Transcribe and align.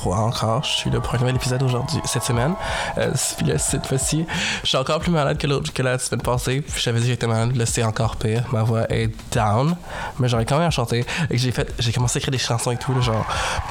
3 0.00 0.16
encore. 0.16 0.64
Je 0.64 0.70
suis 0.70 0.90
un 0.90 1.18
nouvel 1.18 1.36
épisode 1.36 1.62
aujourd'hui, 1.62 2.00
cette 2.06 2.22
semaine. 2.22 2.54
Euh, 2.96 3.12
cette 3.14 3.86
fois-ci, 3.86 4.24
je 4.62 4.68
suis 4.68 4.78
encore 4.78 5.00
plus 5.00 5.10
malade 5.10 5.36
que, 5.36 5.70
que 5.70 5.82
la 5.82 5.98
semaine 5.98 6.22
passée. 6.22 6.62
Puis 6.62 6.80
j'avais 6.82 7.00
dit 7.00 7.04
que 7.04 7.10
j'étais 7.12 7.26
malade, 7.26 7.54
là 7.54 7.66
c'est 7.66 7.82
encore 7.82 8.16
pire. 8.16 8.44
Ma 8.50 8.62
voix 8.62 8.90
est 8.90 9.10
down. 9.34 9.76
Mais 10.18 10.28
j'aurais 10.28 10.46
quand 10.46 10.56
même 10.56 10.68
à 10.68 10.70
chanter. 10.70 11.04
Et 11.28 11.36
j'ai 11.36 11.52
fait, 11.52 11.70
j'ai 11.78 11.92
commencé 11.92 12.16
à 12.16 12.18
écrire 12.20 12.32
des 12.32 12.38
chansons 12.38 12.70
et 12.70 12.78
tout. 12.78 12.94
Là, 12.94 13.02
genre, 13.02 13.26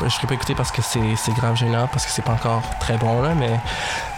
je 0.05 0.27
pas 0.27 0.33
écouter 0.35 0.53
parce 0.53 0.71
que 0.71 0.83
c'est, 0.83 1.33
grave 1.33 1.55
gênant, 1.55 1.88
parce 1.91 2.05
que 2.05 2.11
c'est 2.11 2.21
pas 2.21 2.33
encore 2.33 2.61
très 2.80 2.97
bon, 2.97 3.23
là. 3.23 3.33
Mais 3.33 3.59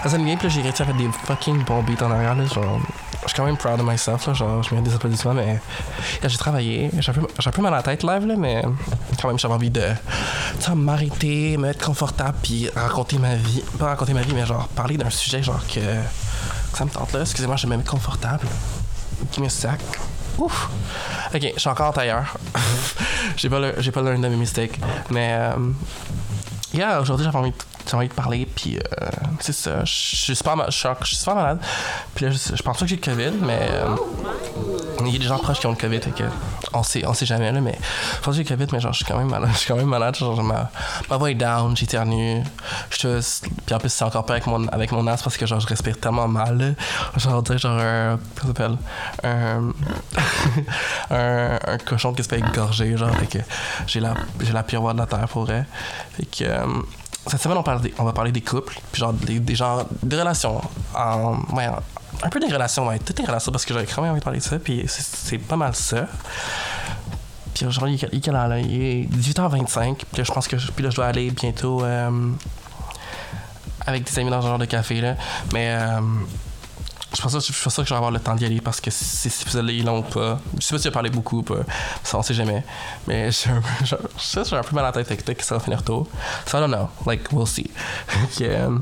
ça 0.03 0.09
sonne 0.09 0.25
bien. 0.25 0.35
Puis 0.35 0.49
j'ai 0.49 0.62
réussi 0.62 0.81
à 0.81 0.85
faire 0.85 0.95
des 0.95 1.09
fucking 1.23 1.63
bons 1.63 1.81
beats 1.84 2.05
en 2.05 2.12
arrière, 2.12 2.35
là. 2.35 2.43
Genre, 2.43 2.81
je 3.23 3.27
suis 3.27 3.35
quand 3.35 3.45
même 3.45 3.57
proud 3.57 3.80
of 3.80 3.85
myself, 3.85 4.25
là, 4.27 4.34
genre, 4.34 4.63
je 4.63 4.71
mérite 4.71 4.89
des 4.89 4.95
applaudissements, 4.95 5.34
mais 5.34 5.59
j'ai 6.23 6.38
travaillé, 6.38 6.89
j'ai 6.99 7.12
un, 7.12 7.52
peu, 7.52 7.62
mal 7.62 7.73
à 7.73 7.77
la 7.77 7.84
tête 7.84 8.03
live, 8.03 8.26
là, 8.26 8.35
mais 8.35 8.63
quand 9.21 9.27
même, 9.27 9.37
j'avais 9.37 9.54
envie 9.54 9.70
de 9.70 9.87
m'arrêter, 10.76 11.57
me 11.57 11.68
mettre 11.68 11.85
confortable, 11.85 12.37
puis 12.41 12.70
raconter 12.76 13.18
ma 13.18 13.35
vie, 13.35 13.63
pas 13.77 13.87
raconter 13.87 14.13
ma 14.13 14.21
vie, 14.21 14.34
mais 14.34 14.45
genre 14.45 14.68
parler 14.70 14.98
d'un 14.98 15.10
sujet, 15.10 15.43
genre 15.43 15.62
que, 15.68 15.82
ça 16.73 16.85
me 16.85 16.90
tente 16.90 17.13
là, 17.13 17.21
excusez-moi, 17.21 17.57
je 17.57 17.68
vais 17.68 17.77
me 17.77 17.84
confortable. 17.84 18.48
Give 19.32 19.43
me 19.43 19.49
sac. 19.49 19.79
Ouf! 20.38 20.70
Ok, 21.34 21.51
je 21.54 21.60
suis 21.60 21.70
encore 21.70 21.90
en 21.90 21.93
tailleur. 21.93 22.35
j'ai 23.38 23.49
pas 23.49 23.60
le, 23.60 23.71
pas 23.91 24.01
de 24.01 24.17
mes 24.17 24.29
mistakes, 24.29 24.79
mais 25.10 25.34
euh, 25.34 25.55
yeah, 26.73 26.99
aujourd'hui, 26.99 27.26
j'avais 27.26 27.38
envie 27.38 27.51
de 27.51 27.57
j'ai 27.91 27.97
envie 27.97 28.07
de 28.07 28.13
parler, 28.13 28.47
puis 28.55 28.77
euh, 28.77 29.09
c'est 29.39 29.51
ça. 29.51 29.84
Je 29.84 29.91
suis 29.91 30.35
super, 30.35 30.55
super 30.71 31.35
malade. 31.35 31.59
Puis 32.15 32.25
là, 32.25 32.31
je, 32.31 32.63
pense 32.63 32.77
pas 32.77 32.85
que 32.85 32.87
j'ai 32.87 32.95
le 32.95 33.01
COVID, 33.01 33.37
mais 33.41 33.59
euh, 33.70 33.95
il 35.01 35.11
y 35.11 35.15
a 35.17 35.20
des 35.20 35.25
gens 35.25 35.37
proches 35.37 35.59
qui 35.59 35.67
ont 35.67 35.71
le 35.71 35.75
COVID, 35.75 35.99
fait 35.99 36.11
que 36.11 36.23
on 36.73 36.83
sait, 36.83 37.05
on 37.05 37.13
sait 37.13 37.25
jamais, 37.25 37.51
mais 37.51 37.77
je 37.77 38.21
pense 38.21 38.37
que 38.37 38.43
j'ai 38.43 38.43
le 38.43 38.55
COVID, 38.55 38.67
mais 38.71 38.79
genre, 38.79 38.93
je 38.93 38.98
suis 38.98 39.05
quand 39.05 39.17
même 39.17 39.29
malade. 39.29 39.49
Je 39.51 39.57
suis 39.57 39.67
quand 39.67 39.75
même 39.75 39.87
malade, 39.87 40.15
genre, 40.15 40.41
ma, 40.41 40.71
ma 41.09 41.17
voix 41.17 41.31
est 41.31 41.35
down, 41.35 41.75
j'éternue, 41.75 42.43
je 42.89 43.20
Puis 43.65 43.75
en 43.75 43.79
plus, 43.79 43.89
c'est 43.89 44.05
encore 44.05 44.26
pire 44.26 44.33
avec 44.33 44.48
mon, 44.48 44.67
avec 44.70 44.91
mon 44.93 45.05
asthme 45.07 45.26
parce 45.26 45.37
que 45.37 45.45
genre, 45.45 45.59
je 45.59 45.67
respire 45.67 45.99
tellement 45.99 46.29
mal, 46.29 46.57
là. 46.57 47.20
Genre, 47.20 47.43
dire, 47.43 47.57
genre, 47.57 47.77
un. 47.77 48.20
S'appelle? 48.45 48.77
Un, 51.09 51.59
un, 51.67 51.77
cochon 51.77 52.13
qui 52.13 52.23
se 52.23 52.29
fait 52.29 52.39
égorger, 52.39 52.95
genre, 52.95 53.13
fait 53.17 53.27
que 53.27 53.37
j'ai 53.87 53.99
la, 53.99 54.13
j'ai 54.39 54.53
la 54.53 54.63
pire 54.63 54.81
voix 54.81 54.93
de 54.93 54.99
la 54.99 55.05
terre 55.05 55.27
pour 55.27 55.43
vrai. 55.43 55.65
Fait 56.13 56.26
que. 56.26 56.43
Euh, 56.45 56.65
cette 57.27 57.41
semaine, 57.41 57.57
on, 57.57 57.63
parle 57.63 57.81
on 57.99 58.03
va 58.03 58.13
parler 58.13 58.31
des 58.31 58.41
couples, 58.41 58.79
puis 58.91 58.99
genre 58.99 59.13
des, 59.13 59.39
des 59.39 59.55
des 60.03 60.19
relations. 60.19 60.61
Un 60.95 62.29
peu 62.29 62.39
des 62.39 62.51
relations, 62.51 62.87
ouais, 62.87 62.99
toutes 62.99 63.19
les 63.19 63.25
relations, 63.25 63.51
parce 63.51 63.65
que 63.65 63.73
j'avais 63.73 63.85
quand 63.85 64.01
même 64.01 64.11
envie 64.11 64.19
de 64.19 64.23
parler 64.23 64.39
de 64.39 64.44
ça, 64.44 64.59
puis 64.59 64.83
c'est 64.88 65.38
pas 65.38 65.55
mal 65.55 65.75
ça. 65.75 66.07
Puis 67.53 67.66
aujourd'hui, 67.66 67.99
il, 68.11 68.19
il, 68.19 68.69
il 68.69 68.81
est 68.81 69.03
18h25, 69.05 69.95
puis 69.95 70.05
là, 70.17 70.23
je 70.23 70.31
pense 70.31 70.47
que 70.47 70.55
puis 70.55 70.83
là, 70.83 70.89
je 70.89 70.95
dois 70.95 71.05
aller 71.05 71.31
bientôt 71.31 71.83
euh, 71.83 72.31
avec 73.85 74.03
des 74.03 74.19
amis 74.19 74.29
dans 74.29 74.45
un 74.45 74.49
genre 74.49 74.59
de 74.59 74.65
café, 74.65 75.01
là. 75.01 75.15
Mais. 75.53 75.75
Euh, 75.79 75.99
je 77.13 77.22
pense, 77.22 77.33
je 77.33 77.63
pense 77.63 77.75
que 77.75 77.83
je 77.83 77.89
vais 77.89 77.95
avoir 77.95 78.11
le 78.11 78.19
temps 78.19 78.35
d'y 78.35 78.45
aller 78.45 78.61
parce 78.61 78.79
que 78.79 78.89
si 78.89 79.27
épisode-là 79.27 79.73
est 79.73 79.83
long 79.83 79.99
ou 79.99 80.03
pas. 80.03 80.39
Je 80.57 80.66
sais 80.66 80.73
pas 80.73 80.77
si 80.77 80.83
j'ai 80.85 80.91
parlé 80.91 81.09
beaucoup 81.09 81.39
ou 81.39 81.44
pas. 81.44 81.59
Ça, 82.03 82.17
on 82.17 82.22
sait 82.22 82.33
jamais. 82.33 82.63
Mais 83.07 83.31
je 83.31 83.49
suis 84.17 84.55
un 84.55 84.63
peu 84.63 84.75
mal 84.75 84.85
à 84.85 84.88
la 84.88 85.03
tête 85.03 85.07
avec 85.07 85.38
que 85.38 85.44
ça 85.44 85.55
va 85.55 85.61
finir 85.61 85.83
tôt. 85.83 86.07
So 86.45 86.57
I 86.57 86.61
don't 86.61 86.72
know. 86.72 86.89
Like, 87.05 87.31
we'll 87.33 87.47
see. 87.47 87.69
Euh, 88.41 88.77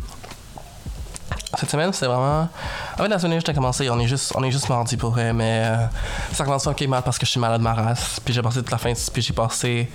cette 1.58 1.72
semaine, 1.72 1.92
c'est 1.92 2.06
vraiment. 2.06 2.48
En 2.94 2.98
fait, 2.98 3.08
la 3.08 3.18
semaine 3.18 3.42
j'ai 3.44 3.54
commencé, 3.54 3.90
on 3.90 4.00
est 4.00 4.08
juste, 4.08 4.34
on 4.36 4.44
est 4.44 4.52
juste 4.52 4.70
mardi 4.70 4.96
pour 4.96 5.12
vrai, 5.12 5.34
mais 5.34 5.64
euh, 5.66 5.86
ça 6.32 6.44
commence 6.44 6.68
ok 6.68 6.82
mal 6.84 7.02
parce 7.02 7.18
que 7.18 7.26
je 7.26 7.32
suis 7.32 7.40
malade 7.40 7.60
de 7.60 7.64
ma 7.64 7.74
race. 7.74 8.20
Puis 8.24 8.34
j'ai 8.34 8.44
passé 8.44 8.60
toute 8.60 8.72
la 8.72 8.78
fin, 8.78 8.94
puis 9.12 9.22
j'ai 9.24 9.34
passé 9.34 9.90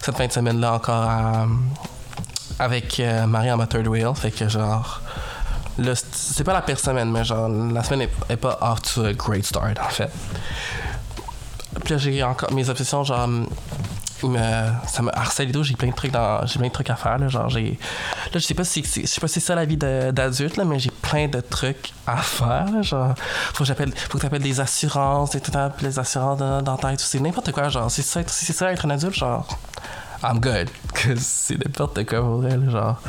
cette 0.00 0.16
fin 0.16 0.26
de 0.26 0.32
semaine-là 0.32 0.74
encore 0.74 1.02
à, 1.02 1.46
avec 2.60 3.00
euh, 3.00 3.26
Marie 3.26 3.50
en 3.50 3.56
ma 3.56 3.66
third 3.66 3.88
wheel. 3.88 4.14
Fait 4.14 4.30
que 4.30 4.48
genre 4.48 5.00
c'est 6.12 6.44
pas 6.44 6.62
la 6.66 6.76
semaine, 6.76 7.10
mais 7.10 7.24
genre, 7.24 7.48
la 7.48 7.82
semaine 7.82 8.08
est, 8.28 8.36
pas 8.36 8.58
off 8.60 8.82
to 8.82 9.04
a 9.04 9.12
great 9.12 9.44
start, 9.44 9.78
en 9.78 9.88
fait. 9.88 10.10
Puis 11.84 11.98
j'ai 11.98 12.22
encore 12.22 12.52
mes 12.52 12.68
obsessions, 12.68 13.02
genre, 13.02 13.28
me, 14.28 14.38
ça 14.86 15.02
me 15.02 15.16
harcèle 15.16 15.48
et 15.48 15.52
tout, 15.52 15.62
j'ai 15.62 15.74
plein 15.74 15.88
de 15.88 15.94
trucs 15.94 16.12
dans, 16.12 16.46
j'ai 16.46 16.58
plein 16.58 16.68
de 16.68 16.72
trucs 16.72 16.90
à 16.90 16.96
faire, 16.96 17.18
là, 17.18 17.28
genre, 17.28 17.48
j'ai, 17.48 17.78
là, 18.32 18.34
je 18.34 18.38
sais 18.38 18.54
pas 18.54 18.64
si, 18.64 18.82
je 18.82 19.06
sais 19.06 19.20
pas 19.20 19.28
si 19.28 19.34
c'est 19.34 19.46
ça 19.46 19.54
la 19.54 19.64
vie 19.64 19.76
d'adulte, 19.76 20.56
là, 20.56 20.64
mais 20.64 20.78
j'ai 20.78 20.90
plein 20.90 21.28
de 21.28 21.40
trucs 21.40 21.92
à 22.06 22.18
faire, 22.18 22.70
là, 22.72 22.82
genre, 22.82 23.14
faut 23.52 23.64
que 23.64 23.64
j'appelle, 23.64 23.92
faut 23.96 24.18
que 24.18 24.22
t'appelles 24.22 24.42
des 24.42 24.60
assurances, 24.60 25.34
et 25.34 25.40
tout, 25.40 25.52
les 25.80 25.98
assurances 25.98 26.38
dentaires, 26.38 26.92
tout, 26.92 27.04
c'est 27.04 27.20
n'importe 27.20 27.52
quoi, 27.52 27.68
genre, 27.68 27.90
c'est 27.90 28.02
ça, 28.02 28.20
c'est 28.26 28.52
ça 28.52 28.72
être 28.72 28.86
un 28.86 28.90
adulte, 28.90 29.14
genre, 29.14 29.46
I'm 30.22 30.38
good, 30.38 30.68
que 30.94 31.16
c'est 31.16 31.56
n'importe 31.56 32.04
quoi 32.06 32.20
pour 32.20 32.46
elle, 32.46 32.70
genre, 32.70 33.00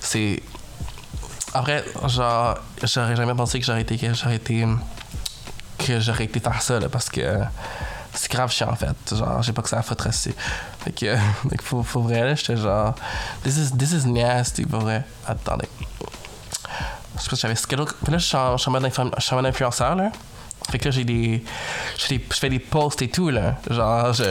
c'est, 0.00 0.42
après, 1.54 1.84
genre, 2.08 2.58
j'aurais 2.82 3.16
jamais 3.16 3.34
pensé 3.34 3.60
que 3.60 3.66
j'aurais 3.66 3.82
été, 3.82 3.96
que 3.96 4.14
j'aurais 4.14 4.36
été, 4.36 4.66
que 5.78 6.00
j'aurais 6.00 6.24
été 6.24 6.40
faire 6.40 6.62
ça, 6.62 6.80
là, 6.80 6.88
parce 6.88 7.08
que 7.08 7.38
c'est 8.14 8.30
grave 8.30 8.50
chiant, 8.50 8.70
en 8.70 8.76
fait. 8.76 9.14
Genre, 9.14 9.42
j'ai 9.42 9.52
pas 9.52 9.62
que 9.62 9.68
ça 9.68 9.78
à 9.78 9.82
foutre 9.82 10.06
assez. 10.06 10.34
Fait 10.80 10.92
que, 10.92 11.16
fait 11.50 11.62
faut, 11.62 11.82
faut 11.82 12.02
vrai, 12.02 12.24
là, 12.24 12.34
j'étais 12.34 12.56
genre, 12.56 12.94
this 13.42 13.56
is, 13.56 13.76
this 13.76 13.92
is 13.92 14.06
nasty, 14.06 14.64
pour 14.64 14.80
vrai. 14.80 15.04
Attendez. 15.26 15.68
Je 17.16 17.22
sais 17.22 17.30
pas 17.30 17.36
si 17.36 17.42
j'avais 17.42 17.54
schedule. 17.54 17.86
Là, 18.08 18.18
je 18.18 18.24
suis 18.24 18.36
en 18.36 18.70
mode 18.70 19.46
influenceur, 19.46 19.94
là. 19.94 20.10
Fait 20.70 20.78
que 20.78 20.86
là, 20.86 20.90
j'ai 20.90 21.04
des, 21.04 21.42
Je 21.98 22.18
fais 22.30 22.48
des 22.48 22.58
posts 22.58 23.02
et 23.02 23.08
tout, 23.08 23.30
là. 23.30 23.56
Genre, 23.70 24.12
je. 24.12 24.24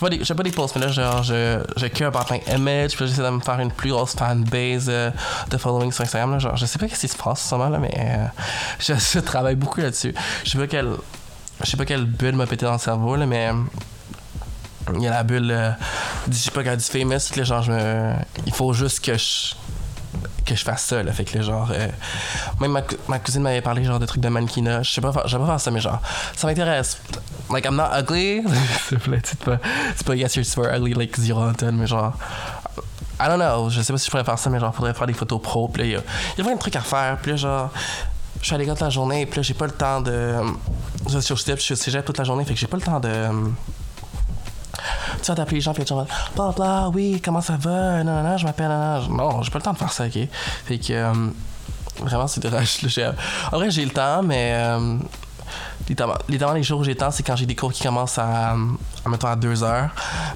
Pas 0.00 0.08
des, 0.10 0.24
fais 0.24 0.34
pas 0.34 0.42
des 0.42 0.50
posts, 0.50 0.76
mais 0.76 0.82
là, 0.82 0.92
genre, 0.92 1.22
je, 1.22 1.62
je 1.76 1.86
care 1.86 2.08
about 2.08 2.32
my 2.32 2.40
image. 2.54 2.96
Puis 2.96 3.06
j'essaie 3.06 3.22
de 3.22 3.30
me 3.30 3.40
faire 3.40 3.58
une 3.60 3.72
plus 3.72 3.90
grosse 3.90 4.14
fanbase 4.14 4.86
euh, 4.88 5.10
de 5.50 5.56
following 5.56 5.92
sur 5.92 6.02
Instagram, 6.02 6.32
là. 6.32 6.38
Genre, 6.38 6.56
je 6.56 6.66
sais 6.66 6.78
pas 6.78 6.88
ce 6.88 6.98
qui 6.98 7.08
se 7.08 7.16
passe, 7.16 7.52
en 7.52 7.68
là, 7.68 7.78
mais 7.78 7.94
euh, 7.98 8.26
je, 9.14 9.18
travaille 9.20 9.56
beaucoup 9.56 9.80
là-dessus. 9.80 10.14
Je 10.44 10.50
sais 10.50 10.58
pas 10.58 10.66
quelle. 10.66 10.90
Je 11.62 11.70
sais 11.70 11.76
pas 11.76 11.84
quelle 11.84 12.04
bulle 12.04 12.34
m'a 12.34 12.46
pété 12.46 12.66
dans 12.66 12.72
le 12.72 12.78
cerveau, 12.78 13.16
là, 13.16 13.26
mais. 13.26 13.50
Il 14.94 15.02
y 15.02 15.06
a 15.06 15.10
la 15.10 15.22
bulle. 15.22 15.50
Euh, 15.50 15.70
je 16.28 16.36
sais 16.36 16.50
pas, 16.50 16.64
quand 16.64 16.76
du 16.76 16.82
famous, 16.82 17.36
là, 17.36 17.44
genre, 17.44 17.62
je 17.62 17.72
me. 17.72 18.12
Il 18.46 18.52
faut 18.52 18.72
juste 18.72 19.04
que 19.04 19.16
je 19.16 19.54
que 20.44 20.54
je 20.54 20.64
fasse 20.64 20.84
ça 20.84 21.02
là. 21.02 21.12
Fait 21.12 21.24
que 21.24 21.40
genre 21.42 21.70
euh, 21.72 21.88
même 22.60 22.72
ma, 22.72 22.82
ma 23.08 23.18
cousine 23.18 23.42
m'avait 23.42 23.60
parlé 23.60 23.84
genre 23.84 23.98
de 23.98 24.06
trucs 24.06 24.22
de 24.22 24.28
mannequinat. 24.28 24.82
Je 24.82 24.92
sais 24.92 25.00
pas 25.00 25.12
je 25.26 25.36
pas 25.36 25.46
faire 25.46 25.60
ça 25.60 25.70
mais 25.70 25.80
genre 25.80 26.00
ça 26.36 26.46
m'intéresse. 26.46 27.00
Like 27.50 27.64
I'm 27.64 27.76
not 27.76 27.90
ugly. 27.98 28.42
S'il 28.88 28.98
te 28.98 29.04
plaît 29.04 29.22
c'est 29.24 29.38
pas 29.38 29.58
c'est 29.96 30.06
pas 30.06 30.14
yes 30.14 30.34
you're 30.36 30.44
super 30.44 30.74
ugly 30.74 30.94
like 30.94 31.18
zero 31.18 31.42
Anton 31.42 31.72
mais 31.72 31.86
genre 31.86 32.14
I 33.20 33.28
don't 33.28 33.38
know. 33.38 33.70
Je 33.70 33.82
sais 33.82 33.92
pas 33.92 33.98
si 33.98 34.06
je 34.06 34.10
pourrais 34.10 34.24
faire 34.24 34.38
ça 34.38 34.50
mais 34.50 34.60
genre 34.60 34.74
faudrait 34.74 34.94
faire 34.94 35.06
des 35.06 35.12
photos 35.12 35.40
pro 35.40 35.68
puis 35.68 35.82
là 35.82 35.88
il 35.88 35.92
y 35.92 35.96
a, 35.96 36.00
y 36.38 36.40
a 36.40 36.44
plein 36.44 36.54
de 36.54 36.60
trucs 36.60 36.76
à 36.76 36.80
faire 36.80 37.18
puis 37.20 37.32
là 37.32 37.36
genre 37.36 37.70
je 38.40 38.46
suis 38.46 38.54
à 38.54 38.58
l'école 38.58 38.74
toute 38.74 38.82
la 38.82 38.90
journée 38.90 39.26
puis 39.26 39.36
là 39.36 39.42
j'ai 39.42 39.54
pas 39.54 39.66
le 39.66 39.72
temps 39.72 40.00
de 40.00 40.34
je 41.08 41.18
suis 41.18 41.32
au 41.32 41.36
cégep 41.36 41.60
je 41.60 41.74
suis 41.74 41.96
au 41.96 42.02
toute 42.02 42.18
la 42.18 42.24
journée 42.24 42.44
fait 42.44 42.54
que 42.54 42.60
j'ai 42.60 42.66
pas 42.66 42.76
le 42.76 42.82
temps 42.82 43.00
de 43.00 43.28
tu 45.22 45.30
vas 45.30 45.36
t'appeler 45.36 45.56
les 45.56 45.60
gens, 45.60 45.74
puis 45.74 45.84
tu 45.84 45.94
vas 45.94 46.06
bla 46.34 46.52
bla, 46.54 46.90
oui, 46.92 47.20
comment 47.24 47.40
ça 47.40 47.56
va, 47.56 48.02
non, 48.04 48.22
non, 48.22 48.22
non, 48.22 48.36
je 48.36 48.44
m'appelle, 48.44 48.68
non, 48.68 49.08
non, 49.08 49.42
j'ai 49.42 49.50
pas 49.50 49.58
le 49.58 49.64
temps 49.64 49.72
de 49.72 49.78
faire 49.78 49.92
ça, 49.92 50.06
ok? 50.06 50.18
Fait 50.64 50.78
que, 50.78 50.92
euh, 50.92 51.12
vraiment, 52.00 52.26
c'est 52.26 52.40
de 52.40 52.48
En 53.52 53.56
vrai, 53.56 53.70
j'ai 53.70 53.84
le 53.84 53.90
temps, 53.90 54.22
mais. 54.22 54.52
Euh, 54.54 54.98
littéralement, 55.88 56.54
les 56.54 56.62
jours 56.62 56.80
où 56.80 56.84
j'ai 56.84 56.92
le 56.92 56.96
temps, 56.96 57.10
c'est 57.10 57.22
quand 57.22 57.36
j'ai 57.36 57.46
des 57.46 57.54
cours 57.54 57.72
qui 57.72 57.82
commencent 57.82 58.18
à, 58.18 58.52
à 58.54 59.30
à 59.30 59.36
2 59.36 59.62
heures. 59.62 59.90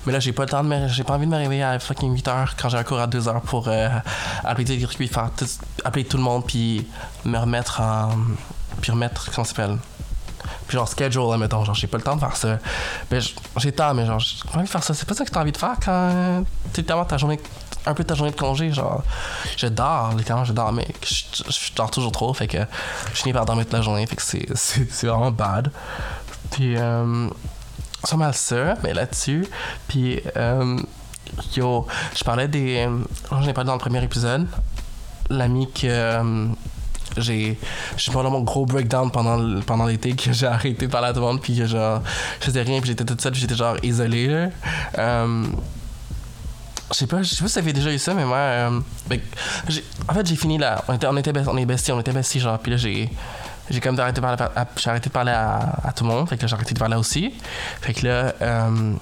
Mais 0.04 0.12
là, 0.12 0.20
j'ai 0.20 0.32
pas 0.32 0.44
le 0.44 0.50
temps 0.50 0.64
de 0.64 0.86
j'ai 0.88 1.04
pas 1.04 1.14
envie 1.14 1.26
de 1.26 1.30
me 1.30 1.36
réveiller 1.36 1.62
à 1.62 1.78
fucking 1.78 2.12
8 2.12 2.28
heures 2.28 2.54
quand 2.60 2.68
j'ai 2.68 2.78
un 2.78 2.84
cours 2.84 3.00
à 3.00 3.06
2 3.06 3.28
heures 3.28 3.40
pour 3.42 3.68
euh, 3.68 3.88
appeler 4.44 4.64
tout, 4.64 5.44
appeler 5.84 6.04
tout 6.04 6.16
le 6.16 6.22
monde, 6.22 6.44
puis 6.46 6.86
me 7.24 7.38
remettre 7.38 7.80
en. 7.80 8.10
Puis 8.80 8.92
remettre, 8.92 9.30
comment 9.32 9.44
ça 9.44 9.54
s'appelle? 9.54 9.78
Puis 10.66 10.76
genre, 10.76 10.88
schedule, 10.88 11.30
là, 11.30 11.36
mettons, 11.38 11.64
genre, 11.64 11.74
j'ai 11.74 11.86
pas 11.86 11.98
le 11.98 12.02
temps 12.02 12.16
de 12.16 12.20
faire 12.20 12.36
ça. 12.36 12.58
Mais 13.10 13.20
j'ai 13.20 13.34
le 13.68 13.72
temps, 13.72 13.94
mais 13.94 14.06
genre, 14.06 14.18
j'ai 14.18 14.36
pas 14.50 14.58
envie 14.58 14.66
de 14.66 14.70
faire 14.70 14.82
ça. 14.82 14.94
C'est 14.94 15.06
pas 15.06 15.14
ça 15.14 15.24
que 15.24 15.30
t'as 15.30 15.40
envie 15.40 15.52
de 15.52 15.56
faire 15.56 15.76
quand 15.84 16.44
tu 16.72 16.82
tellement 16.84 17.04
ta 17.04 17.18
journée, 17.18 17.40
un 17.86 17.94
peu 17.94 18.04
ta 18.04 18.14
journée 18.14 18.32
de 18.32 18.36
congé, 18.36 18.72
genre, 18.72 19.02
je 19.56 19.66
dors, 19.68 20.12
littéralement, 20.14 20.44
je 20.44 20.52
dors, 20.52 20.72
mais 20.72 20.86
je, 21.04 21.74
dors 21.74 21.90
toujours 21.90 22.12
trop, 22.12 22.34
fait 22.34 22.48
que 22.48 22.58
je 23.12 23.18
finis 23.22 23.32
par 23.32 23.46
dormir 23.46 23.64
toute 23.64 23.74
la 23.74 23.82
journée, 23.82 24.06
fait 24.06 24.16
que 24.16 24.22
c'est 24.22 25.06
vraiment 25.06 25.30
bad. 25.30 25.70
Puis, 26.50 26.76
euh, 26.76 27.28
c'est 28.04 28.16
mal 28.16 28.34
ça, 28.34 28.74
mais 28.82 28.92
là-dessus, 28.92 29.46
puis, 29.88 30.20
euh, 30.36 30.78
yo, 31.56 31.86
je 32.14 32.24
parlais 32.24 32.48
des. 32.48 32.86
Euh, 32.86 32.98
j'en 33.30 33.42
ai 33.42 33.52
parlé 33.52 33.68
dans 33.68 33.74
le 33.74 33.80
premier 33.80 34.02
épisode, 34.02 34.46
l'ami 35.30 35.70
que. 35.72 36.48
J'ai 37.16 37.58
j'ai 37.96 38.12
mon 38.12 38.40
gros 38.40 38.66
breakdown 38.66 39.10
pendant 39.10 39.60
pendant 39.62 39.86
l'été 39.86 40.14
que 40.14 40.32
j'ai 40.32 40.46
arrêté 40.46 40.86
de 40.86 40.90
parler 40.90 41.08
à 41.08 41.12
tout 41.12 41.20
le 41.20 41.26
monde 41.26 41.40
puis 41.40 41.56
que 41.56 41.66
genre 41.66 42.02
je 42.40 42.46
faisais 42.46 42.62
rien 42.62 42.80
puis 42.80 42.88
j'étais 42.88 43.04
toute 43.04 43.20
seule 43.20 43.34
j'étais 43.34 43.54
genre 43.54 43.76
isolé 43.82 44.48
euh, 44.98 45.44
je 46.90 46.96
sais 46.96 47.06
pas 47.06 47.22
je 47.22 47.34
sais 47.34 47.42
pas 47.42 47.48
si 47.48 47.54
ça 47.54 47.62
fait 47.62 47.72
déjà 47.72 47.92
eu 47.92 47.98
ça 47.98 48.14
mais 48.14 48.24
moi 48.24 48.36
euh, 48.36 48.80
ben, 49.08 49.20
en 50.08 50.14
fait 50.14 50.26
j'ai 50.26 50.36
fini 50.36 50.58
là 50.58 50.84
on 50.88 50.94
était 50.94 51.06
on 51.06 51.16
était 51.16 51.32
on 51.46 51.56
est 51.56 51.90
on 51.90 52.00
était 52.00 52.12
besties 52.12 52.40
genre 52.40 52.58
puis 52.58 52.72
là 52.72 52.76
j'ai 52.76 53.10
j'ai 53.70 53.80
comme 53.80 53.98
arrêté 53.98 54.16
de 54.16 54.20
parler 54.20 54.42
à, 54.54 54.66
j'ai 54.76 54.90
arrêté 54.90 55.08
de 55.08 55.12
parler 55.12 55.32
à, 55.32 55.92
tout 55.94 56.04
le 56.04 56.10
monde. 56.10 56.28
Fait 56.28 56.36
que 56.36 56.42
là, 56.42 56.48
j'ai 56.48 56.54
arrêté 56.54 56.74
de 56.74 56.78
parler 56.78 56.96
aussi. 56.96 57.34
Fait 57.80 57.92
que 57.92 58.06
là, 58.06 58.34
euh, 58.40 58.92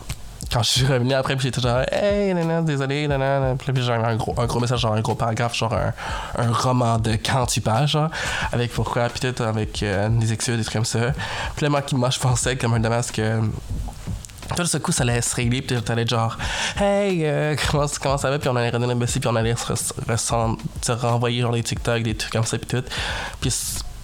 quand 0.55 0.63
je 0.63 0.71
suis 0.71 0.87
revenu 0.87 1.15
après, 1.15 1.37
j'étais 1.37 1.61
genre, 1.61 1.81
hey, 1.91 2.33
nana, 2.33 2.63
désolé, 2.63 3.09
nana. 3.09 3.57
Puis 3.59 3.83
j'ai 3.83 3.93
un 3.93 4.15
gros, 4.15 4.35
un 4.39 4.47
gros 4.47 4.61
message, 4.61 4.79
genre 4.79 4.95
un 4.95 5.01
gros 5.01 5.17
paragraphe, 5.17 5.57
genre 5.57 5.75
un, 5.75 5.93
un 6.41 6.53
roman 6.53 6.99
de 6.99 7.17
48 7.17 7.61
pages, 7.61 7.99
avec 8.53 8.73
pourquoi, 8.73 9.09
puis 9.09 9.19
peut-être 9.19 9.41
avec 9.41 9.83
euh, 9.83 10.09
des 10.09 10.33
excuses, 10.33 10.57
des 10.57 10.63
trucs 10.63 10.75
comme 10.75 10.85
ça. 10.85 11.11
Puis 11.57 11.65
là, 11.65 11.71
moi, 11.71 11.83
moi 11.95 12.11
je 12.11 12.21
pensais 12.21 12.57
comme 12.57 12.73
un 12.75 12.79
dommage 12.79 13.11
que 13.11 13.41
tout 14.57 14.65
ce 14.65 14.79
coup, 14.79 14.93
ça 14.93 15.03
allait 15.03 15.21
se 15.23 15.35
régler, 15.35 15.61
puis 15.61 15.83
t'allais 15.83 16.07
genre, 16.07 16.39
hey, 16.81 17.25
euh, 17.25 17.57
comment, 17.71 17.87
comment, 18.01 18.19
ça 18.19 18.31
va? 18.31 18.39
Puis 18.39 18.49
on 18.49 18.55
allait 18.55 18.71
redonner 18.71 18.93
un 18.93 18.97
bessie, 18.97 19.19
puis 19.19 19.29
on 19.29 19.35
allait 19.35 19.57
se, 19.57 19.75
se, 19.75 20.93
renvoyer 20.93 21.41
genre 21.41 21.51
des 21.51 21.65
TikTok, 21.65 22.05
des 22.05 22.15
trucs 22.15 22.33
comme 22.33 22.45
ça, 22.45 22.59
puis 22.59 22.69
tout. 22.69 22.85
Puis 23.41 23.53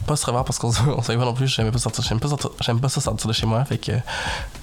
pas 0.05 0.17
se 0.17 0.27
revoir 0.27 0.45
parce 0.45 0.59
qu'on 0.59 0.73
savait 1.03 1.17
pas 1.17 1.25
non 1.25 1.35
plus, 1.35 1.47
j'aimais 1.47 1.71
pas 1.71 1.79
sortir, 1.79 2.03
j'aime 2.03 2.19
pas, 2.19 2.29
j'aime 2.61 2.81
pas 2.81 2.89
ça 2.89 3.01
sortir 3.01 3.29
de 3.29 3.33
chez 3.33 3.47
moi, 3.47 3.65
fait 3.65 3.79
que, 3.79 3.93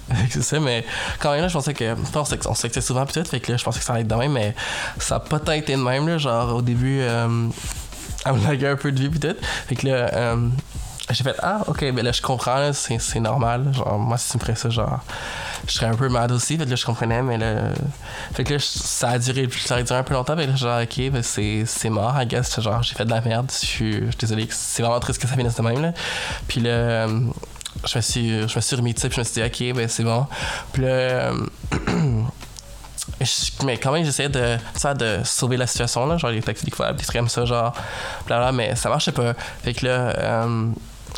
c'est 0.29 0.43
ça, 0.43 0.59
mais 0.59 0.85
quand 1.19 1.31
même 1.31 1.41
là, 1.41 1.47
je 1.47 1.53
pensais 1.53 1.73
que, 1.73 1.95
on 2.15 2.53
c'était 2.55 2.81
souvent, 2.81 3.05
tout, 3.05 3.23
fait 3.23 3.39
que 3.39 3.51
là, 3.51 3.57
je 3.57 3.63
pensais 3.63 3.79
que 3.79 3.85
ça 3.85 3.93
allait 3.93 4.01
être 4.01 4.07
de 4.07 4.15
même, 4.15 4.31
mais 4.31 4.55
ça 4.99 5.15
a 5.15 5.19
pas 5.19 5.39
tant 5.39 5.53
été 5.53 5.75
de 5.75 5.81
même, 5.81 6.07
là, 6.07 6.17
genre 6.17 6.55
au 6.55 6.61
début, 6.61 6.99
euh, 7.01 7.47
elle 8.25 8.33
me 8.33 8.43
laguait 8.43 8.69
un 8.69 8.75
peu 8.75 8.91
de 8.91 8.99
vie, 8.99 9.19
tout, 9.19 9.35
fait 9.67 9.75
que 9.75 9.87
là, 9.87 10.13
euh, 10.13 10.49
j'ai 11.09 11.23
fait 11.23 11.35
ah 11.41 11.61
ok 11.67 11.83
mais 11.93 12.03
là 12.03 12.11
je 12.11 12.21
comprends 12.21 12.71
c'est 12.73 13.19
normal 13.19 13.73
genre 13.73 13.97
moi 13.97 14.17
si 14.17 14.31
tu 14.31 14.37
me 14.37 14.41
ferais 14.41 14.55
ça 14.55 14.69
genre 14.69 14.99
je 15.65 15.71
serais 15.71 15.85
un 15.85 15.95
peu 15.95 16.09
mad 16.09 16.31
aussi 16.31 16.57
fait 16.57 16.65
que 16.65 16.69
là 16.69 16.75
je 16.75 16.85
comprenais 16.85 17.21
mais 17.21 17.37
là 17.37 17.69
fait 18.33 18.43
que 18.43 18.55
là 18.55 18.59
ça 18.59 19.09
a 19.11 19.19
duré 19.19 19.47
ça 19.49 19.75
a 19.75 19.83
duré 19.83 19.99
un 19.99 20.03
peu 20.03 20.13
longtemps 20.13 20.35
mais 20.35 20.47
là 20.47 20.55
genre 20.55 20.81
ok 20.81 21.11
ben 21.11 21.23
c'est 21.23 21.63
c'est 21.65 21.89
mort 21.89 22.13
I 22.21 22.25
guess 22.25 22.59
genre 22.59 22.83
j'ai 22.83 22.93
fait 22.93 23.05
de 23.05 23.11
la 23.11 23.21
merde 23.21 23.49
je 23.49 23.65
suis 23.65 24.01
désolé 24.19 24.47
c'est 24.51 24.83
vraiment 24.83 24.99
triste 24.99 25.21
que 25.21 25.27
ça 25.27 25.35
finisse 25.35 25.55
de 25.55 25.61
même 25.61 25.81
là. 25.81 25.93
Puis 26.47 26.59
là 26.59 26.69
euh, 26.69 27.19
je 27.85 27.97
me 27.97 28.01
suis 28.01 28.47
je 28.47 28.55
me 28.55 28.61
suis 28.61 28.75
remis 28.75 28.93
de 28.93 28.99
je 28.99 29.19
me 29.19 29.23
suis 29.23 29.41
dit 29.41 29.43
ok 29.43 29.75
ben 29.75 29.87
c'est 29.87 30.03
bon 30.03 30.25
puis 30.73 30.83
là 30.83 30.89
euh, 30.89 31.33
mais 33.65 33.77
quand 33.77 33.91
même 33.91 34.03
j'essayais 34.03 34.29
de 34.29 34.57
de 34.95 35.19
sauver 35.23 35.57
la 35.57 35.67
situation 35.67 36.05
là 36.05 36.17
genre 36.17 36.31
les 36.31 36.41
taxis 36.41 36.65
des 36.65 36.71
des 36.71 37.03
trucs 37.03 37.17
comme 37.17 37.29
ça 37.29 37.45
genre 37.45 37.73
bla 38.25 38.51
mais 38.51 38.75
ça 38.75 38.89
marchait 38.89 39.11
pas 39.11 39.33
fait 39.63 39.73
que 39.73 39.85
là 39.85 39.91
euh, 39.91 40.71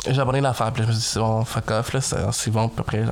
j'ai 0.06 0.20
abonné 0.20 0.40
l'affaire, 0.40 0.72
puis 0.72 0.82
je 0.82 0.88
me 0.88 0.92
suis 0.92 1.00
dit, 1.00 1.06
c'est 1.06 1.20
bon, 1.20 1.44
fuck 1.44 1.70
off, 1.70 1.92
là, 1.92 2.00
c'est 2.00 2.50
bon, 2.50 2.68
puis 2.68 2.80
après, 2.80 3.04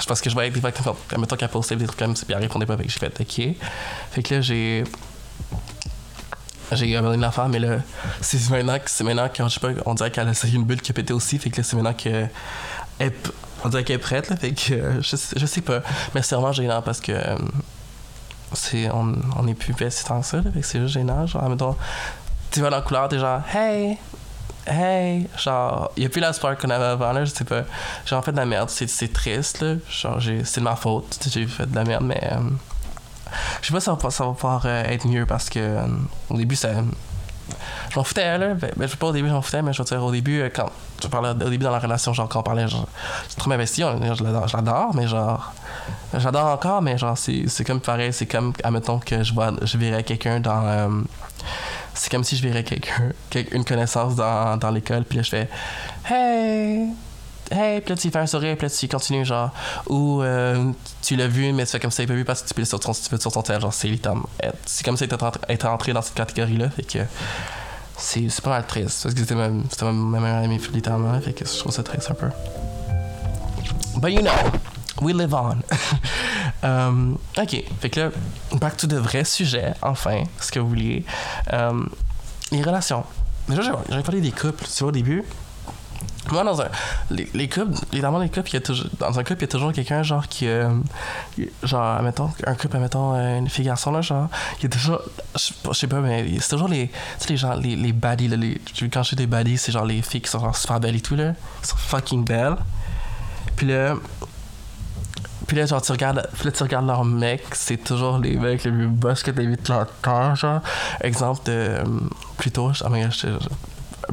je 0.00 0.06
pense 0.06 0.20
que 0.20 0.28
je 0.28 0.34
voyais 0.34 0.50
des 0.50 0.60
fois, 0.60 0.70
mettons 1.18 1.36
qu'elle 1.36 1.48
postait 1.48 1.76
des 1.76 1.86
trucs 1.86 1.98
comme 1.98 2.16
ça, 2.16 2.24
puis 2.26 2.34
elle 2.34 2.42
répondait 2.42 2.66
pas, 2.66 2.76
fait 2.76 2.84
que 2.84 2.90
j'ai 2.90 2.98
fait, 2.98 3.20
ok. 3.20 3.56
Fait 4.10 4.22
que 4.22 4.34
là, 4.34 4.40
j'ai. 4.40 4.84
J'ai 6.72 6.96
abonné 6.96 7.16
l'affaire, 7.18 7.48
mais 7.48 7.60
là, 7.60 7.78
c'est 8.20 8.50
maintenant, 8.50 8.76
c'est 8.86 9.04
maintenant 9.04 9.28
quand 9.34 9.48
je 9.48 9.60
sais 9.60 9.76
on 9.86 9.94
dirait 9.94 10.10
qu'elle 10.10 10.26
a 10.26 10.32
essayé 10.32 10.56
une 10.56 10.64
bulle 10.64 10.80
qui 10.80 10.90
a 10.90 10.94
pété 10.94 11.12
aussi, 11.12 11.38
fait 11.38 11.48
que 11.48 11.58
là, 11.58 11.62
c'est 11.62 11.76
maintenant 11.76 11.94
que. 11.94 12.26
On 13.64 13.68
dirait 13.68 13.84
qu'elle 13.84 13.96
est 13.96 13.98
prête, 13.98 14.30
là, 14.30 14.36
fait 14.36 14.52
que 14.52 15.00
je, 15.00 15.16
je 15.36 15.46
sais 15.46 15.60
pas. 15.60 15.80
Mais 16.14 16.22
c'est 16.22 16.34
vraiment 16.34 16.52
gênant 16.52 16.82
parce 16.82 17.00
que. 17.00 17.12
c'est, 18.52 18.90
on, 18.90 19.14
on 19.36 19.46
est 19.46 19.54
plus 19.54 19.74
si 19.90 20.04
tant 20.04 20.20
que 20.20 20.26
ça, 20.26 20.38
là, 20.38 20.50
fait 20.52 20.60
que 20.60 20.66
c'est 20.66 20.80
juste 20.80 20.94
gênant, 20.94 21.26
genre, 21.26 21.48
mettons, 21.48 21.76
tu 22.50 22.60
vois 22.60 22.70
la 22.70 22.80
couleur, 22.80 23.08
t'es 23.08 23.18
genre, 23.18 23.40
hey, 23.54 23.98
hey, 24.66 25.28
genre, 25.36 25.90
il 25.96 26.00
n'y 26.00 26.06
a 26.06 26.08
plus 26.08 26.20
la 26.20 26.32
spark 26.32 26.60
qu'on 26.60 26.70
avait 26.70 26.84
avant, 26.84 27.12
là, 27.12 27.24
je 27.24 27.32
sais 27.32 27.44
pas. 27.44 27.62
J'ai 28.04 28.14
en 28.14 28.22
fait 28.22 28.32
de 28.32 28.36
la 28.36 28.46
merde, 28.46 28.70
c'est 28.70 29.12
triste, 29.12 29.60
là. 29.62 29.74
Genre, 29.90 30.20
c'est 30.44 30.60
de 30.60 30.64
ma 30.64 30.76
faute, 30.76 31.18
j'ai 31.30 31.46
fait 31.46 31.66
de 31.66 31.74
la 31.74 31.84
merde, 31.84 32.04
mais. 32.04 32.20
Euh, 32.32 32.38
je 33.60 33.66
sais 33.66 33.72
pas 33.72 33.80
si 33.80 33.86
ça 33.86 33.94
va, 33.94 34.10
ça 34.10 34.24
va 34.24 34.32
pouvoir 34.32 34.62
euh, 34.66 34.84
être 34.84 35.06
mieux 35.06 35.26
parce 35.26 35.50
que 35.50 35.58
euh, 35.58 35.86
au 36.30 36.36
début, 36.36 36.56
ça. 36.56 36.70
Je 37.90 37.98
m'en 37.98 38.04
foutais, 38.04 38.38
là. 38.38 38.54
Ben, 38.54 38.70
ben, 38.76 38.86
je 38.86 38.92
sais 38.92 38.96
pas 38.96 39.06
au 39.06 39.12
début, 39.12 39.28
je 39.28 39.34
m'en 39.34 39.42
foutais, 39.42 39.62
mais 39.62 39.72
je 39.72 39.78
veux 39.82 39.84
dire, 39.84 40.02
au 40.02 40.12
début, 40.12 40.50
quand. 40.54 40.70
Je 41.02 41.08
parlais 41.08 41.30
au 41.30 41.34
début 41.34 41.64
dans 41.64 41.70
la 41.70 41.78
relation, 41.78 42.12
genre, 42.12 42.28
quand 42.28 42.40
on 42.40 42.42
parlait, 42.42 42.68
genre. 42.68 42.88
C'est 43.28 43.38
trop 43.38 43.52
investi, 43.52 43.82
je 43.82 44.56
l'adore, 44.56 44.94
mais 44.94 45.06
genre. 45.06 45.52
J'adore 46.16 46.46
encore, 46.46 46.82
mais 46.82 46.96
genre, 46.98 47.16
c'est 47.18 47.64
comme 47.64 47.80
pareil, 47.80 48.12
c'est 48.12 48.26
comme, 48.26 48.52
admettons 48.64 48.98
que 48.98 49.22
je 49.22 49.34
vois, 49.34 49.52
je 49.62 49.76
verrais 49.76 50.02
quelqu'un 50.02 50.40
dans 50.40 51.04
c'est 51.96 52.10
comme 52.10 52.24
si 52.24 52.36
je 52.36 52.42
verrais 52.42 52.62
quelqu'un, 52.62 53.12
une 53.52 53.64
connaissance 53.64 54.14
dans, 54.16 54.56
dans 54.56 54.70
l'école, 54.70 55.04
puis 55.04 55.18
là, 55.18 55.22
je 55.22 55.30
fais 55.30 55.48
Hey! 56.08 56.90
Hey, 57.50 57.80
puis 57.80 57.90
là, 57.90 57.96
tu 57.96 58.10
fais 58.10 58.18
un 58.18 58.26
sourire, 58.26 58.56
puis 58.56 58.66
là, 58.66 58.70
tu 58.70 58.88
continues, 58.88 59.24
genre, 59.24 59.50
ou 59.88 60.20
euh, 60.22 60.72
tu 61.02 61.16
l'as 61.16 61.28
vu, 61.28 61.52
mais 61.52 61.64
tu 61.64 61.72
fais 61.72 61.80
comme 61.80 61.90
ça, 61.90 62.02
il 62.02 62.08
pas 62.08 62.14
vu 62.14 62.24
parce 62.24 62.42
que 62.42 62.48
tu 62.48 62.54
peux 62.54 62.64
sur 62.64 62.80
ton, 62.80 62.92
tu 62.92 63.20
sur 63.20 63.32
ton 63.32 63.42
tel, 63.42 63.60
genre, 63.60 63.72
c'est. 63.72 63.90
C'est 64.64 64.84
comme 64.84 64.96
ça 64.96 65.06
que 65.06 65.14
être 65.48 65.66
entré 65.66 65.92
dans 65.92 66.02
cette 66.02 66.14
catégorie-là, 66.14 66.70
fait 66.70 66.82
que 66.82 66.98
c'est 67.96 68.40
pas 68.42 68.50
mal 68.50 68.66
triste, 68.66 69.04
parce 69.04 69.14
que 69.14 69.20
c'était 69.20 69.34
ma, 69.34 69.48
ma, 69.48 69.92
ma 69.92 70.20
meilleure 70.20 70.44
amie, 70.44 70.60
littéralement, 70.72 71.20
fait 71.20 71.32
que 71.32 71.46
je 71.46 71.58
trouve 71.58 71.72
ça 71.72 71.82
triste 71.82 72.10
un 72.10 72.14
peu. 72.14 72.28
But 73.96 74.12
you 74.12 74.20
know, 74.20 74.32
we 75.00 75.14
live 75.14 75.34
on. 75.34 75.58
Um, 76.62 77.18
ok, 77.38 77.64
fait 77.80 77.90
que 77.90 78.00
là, 78.00 78.10
back 78.52 78.76
to 78.76 78.86
de 78.86 78.96
vrais 78.96 79.24
sujets, 79.24 79.74
enfin, 79.82 80.24
ce 80.40 80.50
que 80.50 80.58
vous 80.58 80.68
vouliez. 80.68 81.04
Um, 81.52 81.88
les 82.50 82.62
relations. 82.62 83.04
Déjà, 83.48 83.78
j'avais 83.88 84.02
parlé 84.02 84.20
des 84.20 84.32
couples, 84.32 84.64
tu 84.64 84.80
vois, 84.80 84.88
au 84.88 84.92
début. 84.92 85.22
Moi, 86.30 86.44
dans 86.44 86.60
un. 86.60 86.68
Les, 87.10 87.28
les 87.34 87.48
couples, 87.48 87.74
évidemment, 87.92 88.18
les 88.18 88.28
couples, 88.28 88.48
il 88.50 88.54
y 88.54 88.56
a 88.56 88.60
toujours, 88.60 88.86
dans 88.98 89.18
un 89.18 89.22
couple, 89.22 89.38
il 89.38 89.42
y 89.42 89.44
a 89.44 89.48
toujours 89.48 89.72
quelqu'un, 89.72 90.02
genre, 90.02 90.26
qui. 90.28 90.46
Euh, 90.46 90.68
genre, 91.62 92.02
mettons, 92.02 92.30
un 92.46 92.54
couple, 92.54 92.78
mettons, 92.78 93.14
euh, 93.14 93.38
une 93.38 93.48
fille 93.48 93.64
garçon, 93.64 93.92
là, 93.92 94.00
genre, 94.00 94.28
il 94.58 94.64
y 94.64 94.66
a 94.66 94.68
toujours. 94.68 95.00
Je 95.36 95.72
sais 95.72 95.86
pas, 95.86 96.00
mais 96.00 96.26
c'est 96.40 96.50
toujours 96.50 96.68
les. 96.68 96.88
Tu 96.88 96.94
sais, 97.18 97.28
les 97.30 97.36
gens, 97.36 97.54
les, 97.54 97.76
les 97.76 97.92
baddies, 97.92 98.28
là, 98.28 98.36
les, 98.36 98.60
quand 98.92 99.02
je 99.02 99.10
dis 99.10 99.16
des 99.16 99.26
baddies, 99.26 99.58
c'est 99.58 99.72
genre 99.72 99.84
les 99.84 100.02
filles 100.02 100.22
qui 100.22 100.30
sont 100.30 100.40
genre 100.40 100.56
super 100.56 100.80
belles 100.80 100.96
et 100.96 101.00
tout, 101.00 101.16
là. 101.16 101.32
Qui 101.62 101.68
sont 101.68 101.76
fucking 101.76 102.24
belles. 102.24 102.56
Puis 103.56 103.68
là, 103.68 103.94
puis 105.46 105.56
là, 105.56 105.66
genre, 105.66 105.80
tu 105.80 105.92
regardes, 105.92 106.28
puis 106.34 106.46
là, 106.46 106.52
tu 106.52 106.62
regardes 106.62 106.86
leur 106.86 107.04
mec, 107.04 107.42
c'est 107.52 107.82
toujours 107.82 108.18
les 108.18 108.36
mecs 108.36 108.64
les 108.64 108.70
plus 108.70 108.88
boss 108.88 109.22
que 109.22 109.30
t'as 109.30 109.42
vu 109.42 109.56
de 109.56 109.68
leur 109.68 109.86
temps, 110.02 110.34
genre. 110.34 110.60
Exemple 111.00 111.42
de. 111.46 111.52
Euh, 111.52 111.84
plutôt, 112.36 112.72
oh 112.84 112.88
my 112.90 113.04
gosh, 113.04 113.26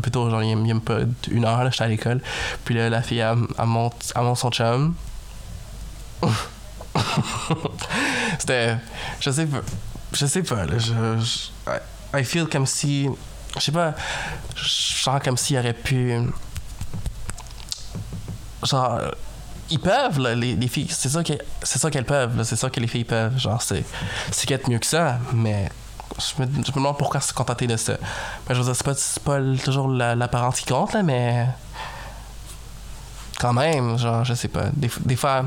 plutôt, 0.02 0.30
genre, 0.30 0.44
il 0.44 0.72
a 0.72 0.80
pas 0.80 1.00
une 1.30 1.46
heure, 1.46 1.64
là, 1.64 1.70
j'étais 1.70 1.84
à 1.84 1.88
l'école. 1.88 2.22
Puis 2.66 2.76
là, 2.76 2.90
la 2.90 3.02
fille, 3.02 3.20
elle, 3.20 3.38
elle, 3.58 3.66
monte, 3.66 4.12
elle 4.16 4.22
monte 4.24 4.38
son 4.38 4.52
chum. 4.52 4.96
C'était. 8.40 8.78
Je 9.20 9.32
sais 9.32 9.46
pas. 9.46 9.62
Je 10.14 10.26
sais 10.26 10.44
pas, 10.44 10.66
là. 10.66 10.78
Je. 10.78 10.94
je 11.20 12.20
I 12.20 12.24
feel 12.24 12.48
comme 12.48 12.66
si. 12.66 13.10
Je 13.56 13.62
sais 13.62 13.72
pas. 13.72 13.96
Je 14.56 14.68
sens 14.68 15.22
comme 15.24 15.38
s'il 15.38 15.58
aurait 15.58 15.74
pu. 15.74 16.18
Genre 18.64 19.02
ils 19.70 19.80
peuvent, 19.80 20.20
les, 20.20 20.56
les, 20.56 20.68
filles. 20.68 20.88
C'est 20.90 21.10
ça 21.10 21.24
qu'elles 21.24 22.06
peuvent. 22.06 22.44
C'est 22.44 22.56
ça 22.56 22.70
que 22.70 22.80
les 22.80 22.88
filles 22.88 23.06
peuvent. 23.06 23.38
Genre, 23.40 23.62
c'est 23.62 23.84
qu'être 24.46 24.70
mieux 24.70 24.80
que 24.80 24.86
ça, 24.86 25.20
mais 25.34 25.70
je 26.20 26.42
me, 26.42 26.64
demande 26.74 26.98
pourquoi 26.98 27.22
se 27.22 27.34
contenter 27.34 27.68
de 27.68 27.78
ça. 27.78 27.94
Mais 28.48 28.56
je 28.56 28.60
veux 28.60 28.66
dire, 28.66 28.76
c'est 28.76 28.86
pas, 28.86 28.96
pas 29.24 29.40
toujours 29.64 29.88
l'apparence 29.88 30.60
qui 30.60 30.66
compte, 30.66 30.94
là, 30.94 31.04
mais. 31.04 31.48
Quand 33.40 33.54
même, 33.54 33.98
genre, 33.98 34.24
je 34.24 34.34
sais 34.34 34.48
pas. 34.48 34.66
Des, 34.74 34.90
des 35.02 35.16
fois. 35.16 35.44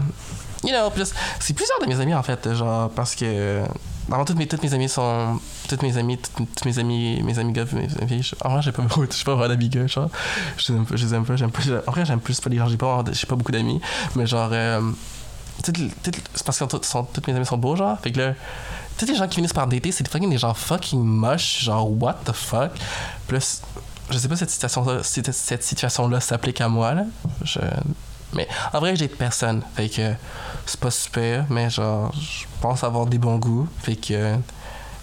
You 0.65 0.71
know, 0.71 0.91
c'est 1.39 1.55
plusieurs 1.55 1.81
de 1.81 1.87
mes 1.87 2.01
amis, 2.01 2.15
en 2.15 2.23
fait, 2.23 2.53
genre, 2.55 2.91
parce 2.91 3.15
que 3.15 3.63
avant 4.11 4.25
toutes 4.25 4.39
mes, 4.39 4.47
toutes 4.47 4.63
mes 4.63 4.73
amies 4.75 4.89
sont. 4.89 5.41
Toutes 5.69 5.83
mes 5.83 5.97
amies, 5.97 6.19
toutes, 6.19 6.65
mes 6.65 6.79
amis, 6.79 7.23
mes 7.23 7.39
amis 7.39 7.53
gars, 7.53 7.65
mes 7.73 7.89
amis. 8.01 8.31
En 8.45 8.51
vrai, 8.51 8.63
j'ai 8.63 8.73
pas 8.73 8.83
beaucoup, 8.83 9.07
pas 9.07 9.35
vraiment 9.35 9.49
d'amis 9.49 9.69
gars, 9.69 9.87
genre. 9.87 10.11
Je 10.57 10.73
les 10.73 10.79
aime 10.79 10.87
pas, 10.87 10.97
je 10.97 11.07
les 11.07 11.15
aime 11.15 11.25
pas, 11.25 11.37
j'aime 11.37 11.51
pas. 11.51 11.63
En 11.87 11.91
vrai, 11.91 12.05
j'aime 12.05 12.21
plus 12.21 12.41
pas 12.41 12.51
les 12.51 12.57
gens, 12.57 12.69
j'ai 12.69 12.77
pas, 12.77 13.05
j'ai 13.11 13.27
pas 13.27 13.35
beaucoup 13.35 13.53
d'amis. 13.53 13.81
Mais 14.15 14.27
genre, 14.27 14.51
euh, 14.53 14.81
c'est 15.65 16.45
parce 16.45 16.59
que 16.59 16.65
toutes 16.65 17.27
mes 17.27 17.35
amis 17.35 17.47
sont 17.47 17.59
beaux, 17.59 17.77
genre. 17.77 17.99
Fait 18.01 18.13
que 18.13 18.19
là, 18.19 18.35
tous 18.99 19.07
les 19.07 19.15
gens 19.15 19.29
qui 19.29 19.37
finissent 19.37 19.53
par 19.53 19.67
dater, 19.67 19.93
c'est 19.93 20.07
fucking 20.09 20.31
des 20.31 20.39
gens 20.39 20.55
fucking 20.55 21.03
moches, 21.03 21.65
genre, 21.65 21.91
what 22.01 22.19
the 22.25 22.33
fuck? 22.33 22.73
Plus, 23.27 23.63
je 24.11 24.19
sais 24.19 24.29
pas 24.29 24.37
si 24.37 24.41
cette 24.41 24.51
situation-là, 24.51 25.03
cette, 25.03 25.63
situation-là 25.63 26.21
s'applique 26.21 26.61
à 26.61 26.69
moi, 26.69 26.95
là. 26.95 27.05
Je 27.43 27.61
mais 28.33 28.49
en 28.73 28.81
vrai, 28.81 28.97
j'ai 28.97 29.09
personne. 29.09 29.63
Fait 29.75 29.89
que 29.89 30.13
c'est 30.67 30.81
pas 30.81 30.91
super, 30.91 31.47
mais 31.49 31.71
genre, 31.71 32.13
je 32.15 32.45
pense 32.61 32.85
avoir 32.85 33.07
des 33.07 33.19
bons 33.19 33.37
goûts. 33.37 33.69
Fait 33.83 33.97
que 33.97 34.37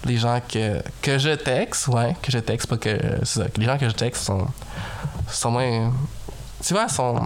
les 0.04 0.16
gens 0.18 0.40
que, 0.46 0.82
que 1.02 1.18
je 1.18 1.30
texte, 1.30 1.88
ouais, 1.88 2.14
que 2.22 2.30
je 2.30 2.38
texte, 2.38 2.68
pas 2.68 2.76
que. 2.76 2.90
Que 2.90 3.60
les 3.60 3.66
gens 3.66 3.78
que 3.78 3.88
je 3.88 3.94
texte 3.94 4.24
sont, 4.24 4.46
sont 5.28 5.50
moins. 5.50 5.92
Tu 6.66 6.72
vois, 6.72 6.88
sont. 6.88 7.20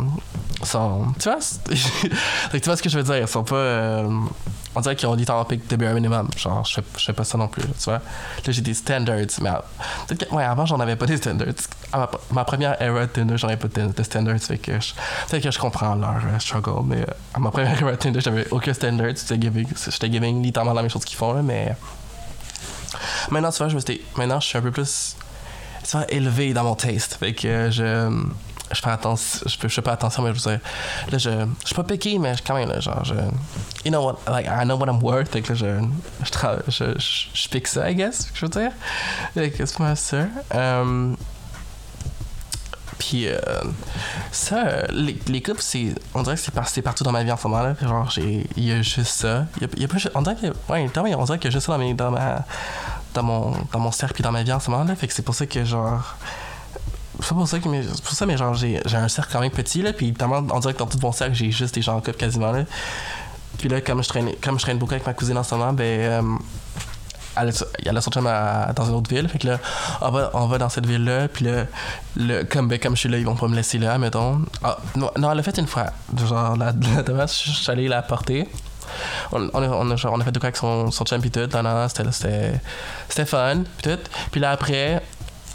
sont 0.63 1.07
tu 1.19 1.29
vois, 1.29 1.39
tu 2.53 2.59
vois 2.59 2.77
ce 2.77 2.83
que 2.83 2.89
je 2.89 2.99
veux 2.99 3.05
dire? 3.05 3.19
Ils 3.19 3.29
sont 3.29 3.45
pas. 3.45 3.57
Euh, 3.57 4.21
on 4.75 4.81
dirait 4.81 4.97
qu'ils 4.97 5.09
ont 5.09 5.17
dit 5.17 5.25
en 5.29 5.45
pic 5.45 5.69
de 5.69 5.77
bare 5.77 5.95
minimum. 5.95 6.29
Genre, 6.37 6.65
je 6.65 6.81
fais, 6.97 7.13
pas 7.13 7.25
ça 7.25 7.39
non 7.39 7.49
plus, 7.49 7.63
tu 7.63 7.85
vois. 7.85 7.95
Là, 7.95 8.01
j'ai 8.47 8.61
des 8.61 8.75
standards, 8.75 9.17
mais 9.41 9.51
ouais, 10.31 10.45
avant, 10.45 10.67
j'en 10.67 10.79
avais 10.81 10.97
pas 10.97 11.07
des 11.07 11.17
standards. 11.17 11.49
À 11.93 12.09
ma, 12.33 12.45
première 12.45 12.81
era 12.81 13.07
de 13.07 13.07
Tinder, 13.07 13.37
j'en 13.37 13.49
avais 13.49 13.57
pas 13.57 13.69
de, 13.69 14.03
standards, 14.03 14.39
fait 14.39 14.59
que 14.59 14.73
peut-être 14.73 15.43
que 15.43 15.51
je 15.51 15.59
comprends 15.59 15.95
leur 15.95 16.17
euh, 16.17 16.39
struggle, 16.39 16.85
mais 16.85 17.01
euh, 17.01 17.07
à 17.35 17.39
ma 17.39 17.51
première 17.51 17.77
era 17.81 17.93
de 17.93 17.97
Tinder, 17.97 18.21
j'avais 18.21 18.47
aucun 18.51 18.75
standard. 18.75 19.09
J'étais 19.09 19.41
giving, 19.41 19.67
giving 20.01 20.43
littéralement 20.43 20.75
la 20.75 20.83
même 20.83 20.91
chose 20.91 21.05
qu'ils 21.05 21.17
font, 21.17 21.43
mais. 21.43 21.75
Maintenant, 23.31 23.51
tu 23.51 23.59
vois, 23.59 23.69
je 23.69 23.75
me 23.75 23.81
suis, 23.81 24.01
maintenant, 24.17 24.41
je 24.41 24.47
suis 24.47 24.59
un 24.59 24.63
peu 24.63 24.71
plus, 24.71 25.17
tu 25.85 25.91
vois, 25.97 26.07
élevé 26.11 26.53
dans 26.53 26.65
mon 26.65 26.75
taste. 26.75 27.17
Fait 27.21 27.35
que 27.35 27.71
je 27.71 28.11
je 28.73 28.81
fais 28.81 28.91
attention, 28.91 29.41
je 29.47 29.57
fais, 29.57 29.69
je 29.69 29.75
fais 29.75 29.83
pas 29.83 29.93
attention, 29.93 30.23
mais 30.23 30.35
je 30.35 30.43
veux 30.43 30.51
dire, 30.51 30.61
là, 31.11 31.19
je, 31.19 31.31
je 31.31 31.67
suis 31.67 31.75
pas 31.75 31.85
piqué, 31.85 32.19
mais 32.19 32.35
quand 32.47 32.55
même, 32.55 32.69
là, 32.69 32.81
genre, 32.81 33.05
je, 33.05 33.15
you 33.85 33.91
know 33.91 34.05
what, 34.05 34.19
like, 34.31 34.47
I 34.47 34.65
know 34.65 34.77
what 34.77 34.87
I'm 34.87 35.03
worth, 35.03 35.29
fait 35.29 35.43
que 35.43 35.53
là, 35.53 35.59
je, 35.59 35.67
je, 36.25 36.71
je, 36.71 36.99
je, 36.99 37.29
je 37.33 37.49
pique 37.49 37.67
ça, 37.67 37.91
I 37.91 37.95
guess, 37.95 38.31
je 38.35 38.47
veux 38.47 38.51
dire. 38.51 38.73
C'est 39.35 39.79
pas 39.79 39.95
ça. 39.97 40.27
Um, 40.55 41.17
puis 42.99 43.29
euh, 43.29 43.39
ça, 44.33 44.67
euh, 44.67 44.83
les, 44.91 45.17
les 45.29 45.41
clips, 45.41 45.61
c'est, 45.61 45.95
on 46.15 46.23
dirait 46.23 46.35
que 46.35 46.41
c'est, 46.43 46.51
par- 46.51 46.69
partout 46.83 47.05
dans 47.05 47.13
ma 47.13 47.23
vie 47.23 47.31
en 47.31 47.37
ce 47.37 47.47
moment 47.47 47.63
là. 47.63 47.75
Genre, 47.81 48.13
il 48.19 48.65
y 48.65 48.73
a 48.73 48.83
juste 48.83 49.13
ça. 49.13 49.47
Y 49.61 49.65
a, 49.65 49.69
y 49.77 49.85
a 49.85 49.89
pas, 49.89 49.97
on 50.17 50.23
dirait 50.23 50.35
que, 50.35 50.47
ouais, 50.73 50.91
on 51.17 51.25
dirait 51.25 51.39
qu'il 51.39 51.45
y 51.45 51.49
a 51.49 51.51
juste 51.51 51.67
ça 51.67 51.73
dans, 51.73 51.79
mes, 51.79 51.95
dans 51.95 52.11
ma, 52.11 52.45
dans 53.15 53.23
mon, 53.23 53.57
dans 53.73 53.79
mon 53.79 53.93
cercle 53.93 54.15
puis 54.15 54.23
dans 54.25 54.33
ma 54.33 54.43
vie 54.43 54.53
en 54.53 54.61
ce 54.61 54.71
moment 54.71 54.85
là. 54.85 54.97
Fait 54.97 55.07
que 55.07 55.15
c'est 55.15 55.23
pour 55.23 55.35
ça 55.37 55.47
que 55.47 55.65
genre, 55.65 56.17
c'est 57.21 57.29
pas 57.29 57.35
pour 57.35 57.49
ça 57.49 57.59
que, 57.59 57.69
mais, 57.69 57.83
pour 57.83 58.13
ça 58.13 58.27
mais 58.27 58.37
genre 58.37 58.55
j'ai, 58.55 58.81
un 58.95 59.09
cercle 59.09 59.33
quand 59.33 59.41
même 59.41 59.51
petit 59.51 59.83
là. 59.83 59.93
Puis 59.93 60.13
tellement, 60.13 60.43
on 60.53 60.61
dirait 60.61 60.75
que 60.75 60.79
dans 60.79 60.87
tout 60.87 60.99
mon 61.03 61.13
cercle 61.13 61.35
j'ai 61.35 61.51
juste 61.51 61.75
des 61.75 61.83
gens 61.83 61.97
en 61.97 62.01
couple 62.01 62.19
quasiment 62.19 62.53
là. 62.53 62.65
Puis 63.59 63.69
là, 63.69 63.81
comme 63.81 64.03
je 64.03 64.09
traîne, 64.09 64.31
comme 64.43 64.59
je 64.59 64.65
traîne 64.65 64.79
beaucoup 64.79 64.93
avec 64.93 65.07
ma 65.07 65.15
cousine 65.15 65.37
en 65.37 65.43
ce 65.43 65.55
moment, 65.55 65.73
ben 65.73 65.85
euh, 65.85 66.23
elle, 67.37 67.97
a 67.97 68.01
son 68.01 68.11
chum 68.11 68.25
dans 68.25 68.85
une 68.85 68.95
autre 68.95 69.11
ville. 69.11 69.29
Fait 69.29 69.39
que 69.39 69.47
là, 69.49 69.59
on 70.01 70.11
va, 70.11 70.31
on 70.35 70.47
va 70.47 70.59
dans 70.59 70.69
cette 70.69 70.87
ville-là. 70.87 71.29
Puis 71.29 71.45
là, 71.45 71.65
le, 72.17 72.45
comme, 72.45 72.69
ben, 72.69 72.79
comme 72.79 72.95
je 72.95 73.01
suis 73.01 73.09
là, 73.09 73.19
ils 73.19 73.25
vont 73.25 73.37
pas 73.37 73.49
me 73.49 73.57
laisser 73.57 73.79
là, 73.79 73.99
mettons. 73.99 74.43
Ah, 74.63 74.79
non, 74.97 75.11
non, 75.17 75.31
elle 75.31 75.37
l'a 75.37 75.43
fait 75.43 75.59
une 75.59 75.67
fois. 75.67 75.87
Genre, 76.17 76.57
la, 76.57 76.67
la 76.67 77.03
demande, 77.03 77.29
je 77.29 77.51
suis 77.51 77.71
allé 77.71 77.89
la 77.89 78.03
porter. 78.03 78.49
On, 79.33 79.49
on, 79.53 79.91
a, 79.91 80.25
fait 80.25 80.33
de 80.33 80.39
quoi 80.39 80.47
avec 80.47 80.57
son, 80.57 80.91
son 80.91 81.05
chum 81.05 81.21
pis 81.21 81.31
tout. 81.31 81.41
C'était, 81.89 82.61
c'était 83.09 83.27
fun. 83.27 83.63
Pis 83.77 83.91
tout. 83.91 83.99
Puis 84.31 84.41
là, 84.41 84.51
après, 84.51 84.98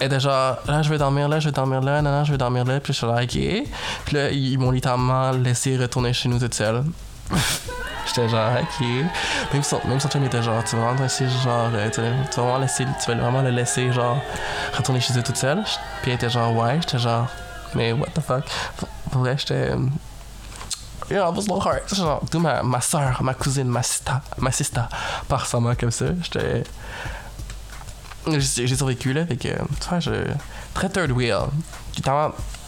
elle 0.04 0.08
était 0.14 0.20
genre, 0.20 0.58
là, 0.68 0.82
je 0.82 0.90
vais 0.90 0.98
dormir 0.98 1.28
là, 1.30 1.40
je 1.40 1.48
vais 1.50 1.52
dormir 1.52 1.82
là, 1.82 2.02
non, 2.02 2.12
non, 2.12 2.24
je 2.24 2.32
vais 2.32 2.38
dormir 2.38 2.66
là. 2.66 2.80
Puis 2.80 2.94
je 2.94 2.98
suis 3.00 3.08
là, 3.08 3.22
ok. 3.24 3.68
Puis 4.06 4.16
là, 4.16 4.30
ils 4.32 4.58
m'ont 4.58 4.72
littéralement 4.72 5.32
laissé 5.32 5.78
retourner 5.78 6.14
chez 6.14 6.30
nous 6.30 6.40
toute 6.40 6.54
seule. 6.54 6.84
J'étais 8.08 8.28
genre, 8.28 8.52
ok. 8.62 8.86
Même 9.54 9.64
son, 9.64 9.80
même 9.88 10.00
son 10.00 10.10
chum 10.10 10.24
était 10.26 10.44
genre, 10.44 10.64
tu 10.64 10.76
vas 10.76 10.84
vraiment 10.88 11.02
laisser, 11.04 11.26
genre, 11.44 11.70
euh, 11.74 11.90
tu, 11.90 12.02
vas- 12.02 12.42
vraiment 12.44 12.58
laisser, 12.60 12.86
tu 13.04 13.12
vas 13.12 13.16
vraiment 13.18 13.42
le 13.42 13.50
laisser, 13.50 13.92
genre, 13.94 14.18
retourner 14.78 15.00
chez 15.00 15.18
eux 15.18 15.24
toute 15.24 15.38
seule. 15.38 15.64
Puis 16.02 16.12
elle 16.12 16.16
était 16.16 16.30
genre, 16.30 16.54
ouais, 16.56 16.78
j'étais 16.82 17.00
genre, 17.00 17.28
mais 17.76 17.94
what 17.94 18.08
the 18.14 18.20
fuck. 18.22 18.44
Pour- 18.78 18.90
Pour 19.12 19.22
vrai, 19.22 19.36
j'étais. 19.38 19.72
euh, 19.72 19.78
Yeah, 21.12 21.30
it 21.30 21.36
was 21.36 21.46
a 21.50 21.54
little 21.54 21.96
Genre, 21.96 22.22
d'où 22.32 22.40
ma, 22.40 22.64
ma 22.64 22.80
soeur, 22.82 23.22
ma 23.22 23.34
cousine, 23.34 23.68
ma 23.68 23.84
sista, 23.84 24.22
ma 24.38 24.52
sista, 24.52 24.88
par 25.28 25.46
sa 25.46 25.60
main 25.60 25.76
comme 25.76 25.92
ça. 25.92 26.06
J'étais. 26.24 26.64
J'ai 28.27 28.75
survécu 28.75 29.13
là, 29.13 29.25
fait 29.25 29.36
que, 29.38 29.50
tu 29.50 29.89
vois, 29.89 30.00
je. 30.00 30.12
Très 30.74 30.89
third 30.89 31.12
wheel. 31.12 31.38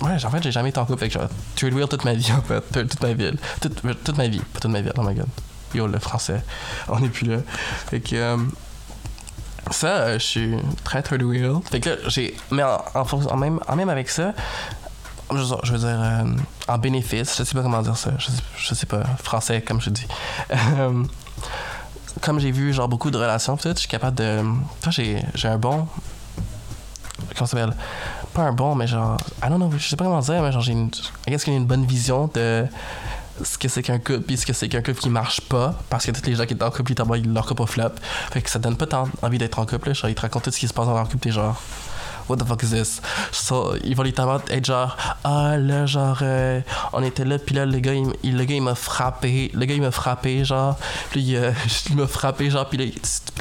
Ouais, 0.01 0.12
en 0.24 0.29
fait, 0.29 0.43
j'ai 0.43 0.51
jamais 0.51 0.69
été 0.69 0.79
en 0.79 0.85
couple, 0.85 1.00
fait 1.00 1.07
que 1.07 1.13
genre, 1.13 1.29
third 1.55 1.74
wheel 1.74 1.88
toute 1.88 2.05
ma 2.05 2.13
vie, 2.13 2.31
en 2.31 2.41
fait. 2.41 2.62
Toute 2.88 3.01
ma 3.01 3.13
vie. 3.13 3.31
Toute, 3.62 3.81
toute 4.03 4.17
ma 4.17 4.27
vie. 4.27 4.39
Pas 4.39 4.59
toute 4.59 4.71
ma 4.71 4.81
vie, 4.81 4.89
oh 4.97 5.01
my 5.01 5.15
god. 5.15 5.27
Yo, 5.74 5.88
le 5.88 6.00
français. 6.00 6.43
On 6.88 7.03
est 7.03 7.09
plus 7.09 7.27
là. 7.27 7.38
Fait 7.89 8.00
que. 8.00 8.15
euh, 8.15 8.38
ça, 9.71 9.88
euh, 9.88 10.13
je 10.19 10.24
suis 10.24 10.55
très 10.83 11.01
third 11.01 11.24
wheel. 11.24 11.55
Fait 11.71 11.79
que 11.79 11.89
là, 11.89 11.95
j'ai. 12.07 12.35
Mais 12.51 12.63
en, 12.63 12.83
en, 12.93 13.38
même, 13.38 13.59
en 13.67 13.75
même 13.75 13.89
avec 13.89 14.09
ça, 14.09 14.33
je, 15.31 15.71
veux 15.71 15.77
dire, 15.79 15.88
euh, 16.01 16.24
en 16.67 16.77
bénéfice, 16.77 17.35
je 17.38 17.43
sais 17.43 17.55
pas 17.55 17.63
comment 17.63 17.81
dire 17.81 17.97
ça. 17.97 18.12
Je 18.19 18.27
sais, 18.27 18.43
je 18.57 18.75
sais 18.75 18.85
pas. 18.85 19.03
Français, 19.24 19.62
comme 19.62 19.81
je 19.81 19.89
dis. 19.89 20.07
Comme 22.22 22.39
j'ai 22.39 22.51
vu, 22.51 22.74
genre, 22.74 22.88
beaucoup 22.88 23.12
de 23.12 23.17
relations, 23.17 23.57
je 23.63 23.74
suis 23.75 23.88
capable 23.88 24.17
de. 24.17 24.41
Toi, 24.81 24.91
j'ai 24.91 25.48
un 25.48 25.57
bon. 25.57 25.88
Comment 27.36 27.45
ça 27.45 27.57
s'appelle? 27.57 27.75
Pas 28.34 28.43
un 28.43 28.53
bon, 28.53 28.75
mais 28.75 28.88
genre. 28.88 29.17
I 29.43 29.50
don't 29.50 29.57
know, 29.57 29.72
je 29.77 29.88
sais 29.88 29.95
pas 29.95 30.05
comment 30.05 30.19
dire, 30.19 30.41
mais 30.41 30.51
genre, 30.51 30.62
j'ai 30.62 30.74
une. 30.74 30.89
Guess 31.27 31.43
qu'il 31.43 31.53
y 31.53 31.55
a 31.55 31.60
une 31.60 31.65
bonne 31.65 31.86
vision 31.86 32.29
de 32.34 32.65
ce 33.43 33.57
que 33.57 33.67
c'est 33.67 33.84
qu'un 33.84 33.98
couple 33.98 34.22
puis 34.22 34.38
ce 34.38 34.45
que 34.45 34.53
c'est 34.53 34.69
qu'un 34.69 34.81
couple 34.81 35.00
qui 35.00 35.10
marche 35.10 35.41
pas 35.41 35.75
parce 35.89 36.05
que 36.05 36.12
tous 36.12 36.25
les 36.25 36.36
gens 36.36 36.45
qui 36.45 36.55
sont 36.55 36.63
en 36.63 36.72
couple 36.72 36.93
ils 37.17 37.34
leur 37.34 37.45
couple 37.45 37.63
au 37.63 37.65
flop 37.65 37.89
fait 38.31 38.41
que 38.41 38.50
ça 38.50 38.60
donne 38.60 38.77
pas 38.77 38.88
tant 38.88 39.10
envie 39.22 39.38
d'être 39.38 39.60
en 39.60 39.65
couple 39.65 39.89
là. 39.89 39.93
genre 39.93 40.10
ils 40.10 40.15
te 40.15 40.22
racontent 40.22 40.45
tout 40.45 40.51
ce 40.51 40.60
qui 40.60 40.69
se 40.69 40.74
passe 40.74 40.86
dans 40.86 40.93
leur 40.93 41.03
couple 41.03 41.17
t'es 41.17 41.31
genre 41.31 41.62
what 42.29 42.38
the 42.38 42.46
fuck 42.46 42.63
is 42.63 42.70
this? 42.72 43.01
So, 43.32 43.75
ils 43.84 43.96
vont 43.96 44.03
littéralement 44.03 44.41
être 44.50 44.65
genre 44.65 44.96
ah 45.24 45.58
là 45.58 45.86
genre 45.86 46.20
euh, 46.22 46.62
on 46.94 47.03
était 47.03 47.25
là 47.25 47.38
puis 47.39 47.55
là 47.55 47.65
le 47.65 47.79
gars 47.79 47.94
il, 47.94 48.08
il- 48.24 48.38
le 48.38 48.44
gars 48.46 48.55
il 48.55 48.62
m'a 48.62 48.75
frappé 48.75 49.51
le 49.53 49.65
gars 49.65 49.75
il 49.75 49.82
m'a 49.82 49.91
frappé 49.91 50.44
genre 50.46 50.77
puis 51.12 51.36
euh, 51.36 51.51
il 51.89 51.96
m'a 51.96 52.08
frappé 52.08 52.50
genre 52.50 52.67
puis 52.67 52.77
là, 52.77 52.86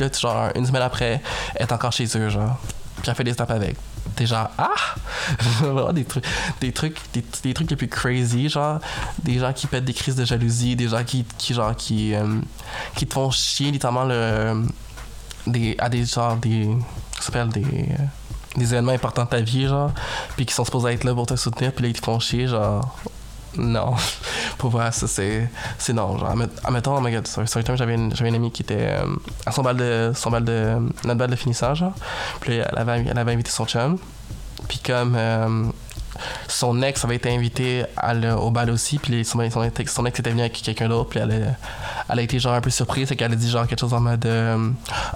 là, 0.00 0.08
genre 0.20 0.50
une 0.54 0.66
semaine 0.66 0.82
après 0.82 1.20
elle 1.54 1.72
encore 1.72 1.92
chez 1.92 2.06
eux 2.16 2.28
genre 2.28 2.56
puis 3.00 3.10
elle 3.10 3.14
fait 3.14 3.24
des 3.24 3.32
snaps 3.34 3.50
avec. 3.50 3.76
T'es 4.16 4.26
genre 4.26 4.48
ah! 4.58 4.70
Des 5.92 6.04
trucs 6.04 6.24
des 6.60 6.72
trucs 6.72 6.98
des, 7.42 7.54
trucs 7.54 7.70
les 7.70 7.76
plus 7.76 7.88
crazy 7.88 8.48
genre 8.48 8.78
des 9.22 9.38
gens 9.38 9.52
qui 9.52 9.66
pètent 9.66 9.84
des 9.84 9.94
crises 9.94 10.14
de 10.14 10.24
jalousie 10.24 10.76
des 10.76 10.88
gens 10.88 11.02
qui, 11.02 11.24
qui 11.38 11.54
genre 11.54 11.74
qui 11.74 12.14
euh, 12.14 12.40
qui 12.96 13.06
te 13.06 13.14
font 13.14 13.30
chier 13.30 13.70
littéralement 13.72 14.04
le 14.04 14.62
des 15.46 15.74
à 15.78 15.88
des 15.88 16.04
genre 16.04 16.36
des 16.36 16.68
s'appelle 17.18 17.48
des 17.48 17.62
euh, 17.64 18.04
des 18.56 18.72
événements 18.72 18.92
importants 18.92 19.24
de 19.24 19.28
ta 19.30 19.40
vie 19.40 19.66
genre 19.66 19.90
puis 20.36 20.46
qui 20.46 20.54
sont 20.54 20.64
supposés 20.64 20.92
être 20.92 21.04
là 21.04 21.14
pour 21.14 21.26
te 21.26 21.36
soutenir 21.36 21.72
puis 21.72 21.82
là 21.84 21.88
ils 21.90 21.98
te 22.00 22.04
font 22.04 22.18
chier 22.20 22.46
genre 22.46 22.96
non. 23.56 23.94
Pour 24.58 24.70
voir 24.70 24.92
ça 24.92 25.06
c'est 25.06 25.48
c'est 25.78 25.92
non 25.92 26.18
genre 26.18 26.30
admet- 26.30 26.48
admettons 26.64 26.96
oh 26.96 27.00
my 27.00 27.12
god 27.12 27.26
sur, 27.26 27.48
sur 27.48 27.60
un 27.60 27.62
time, 27.62 27.76
j'avais 27.76 27.94
une, 27.94 28.12
une 28.18 28.34
amie 28.34 28.50
qui 28.50 28.62
était 28.62 28.88
euh, 28.88 29.06
à 29.46 29.52
son 29.52 29.62
bal 29.62 29.76
de 29.76 30.12
son 30.14 30.30
bal 30.30 30.44
de 30.44 30.76
notre 31.04 31.18
bal 31.18 31.30
de 31.30 31.36
finissage 31.36 31.78
genre 31.78 31.92
puis 32.40 32.54
elle 32.54 32.76
avait, 32.76 33.04
elle 33.08 33.18
avait 33.18 33.32
invité 33.32 33.50
son 33.50 33.66
chum 33.66 33.98
puis 34.68 34.78
comme 34.78 35.14
euh, 35.16 35.66
son 36.48 36.82
ex 36.82 37.04
avait 37.04 37.16
été 37.16 37.34
invité 37.34 37.84
au 38.38 38.50
bal 38.50 38.70
aussi, 38.70 38.98
puis 38.98 39.24
son, 39.24 39.40
ex, 39.42 39.56
était 40.18 40.30
venu 40.30 40.40
avec 40.40 40.52
quelqu'un 40.62 40.88
d'autre, 40.88 41.10
puis 41.10 41.20
elle 41.20 41.32
a, 41.32 42.12
elle 42.12 42.20
été 42.20 42.38
genre 42.38 42.54
un 42.54 42.60
peu 42.60 42.70
surprise, 42.70 43.08
c'est 43.08 43.16
qu'elle 43.16 43.32
a 43.32 43.36
dit 43.36 43.50
genre 43.50 43.66
quelque 43.66 43.80
chose 43.80 43.94
en 43.94 44.00
mode 44.00 44.24
euh, 44.26 44.70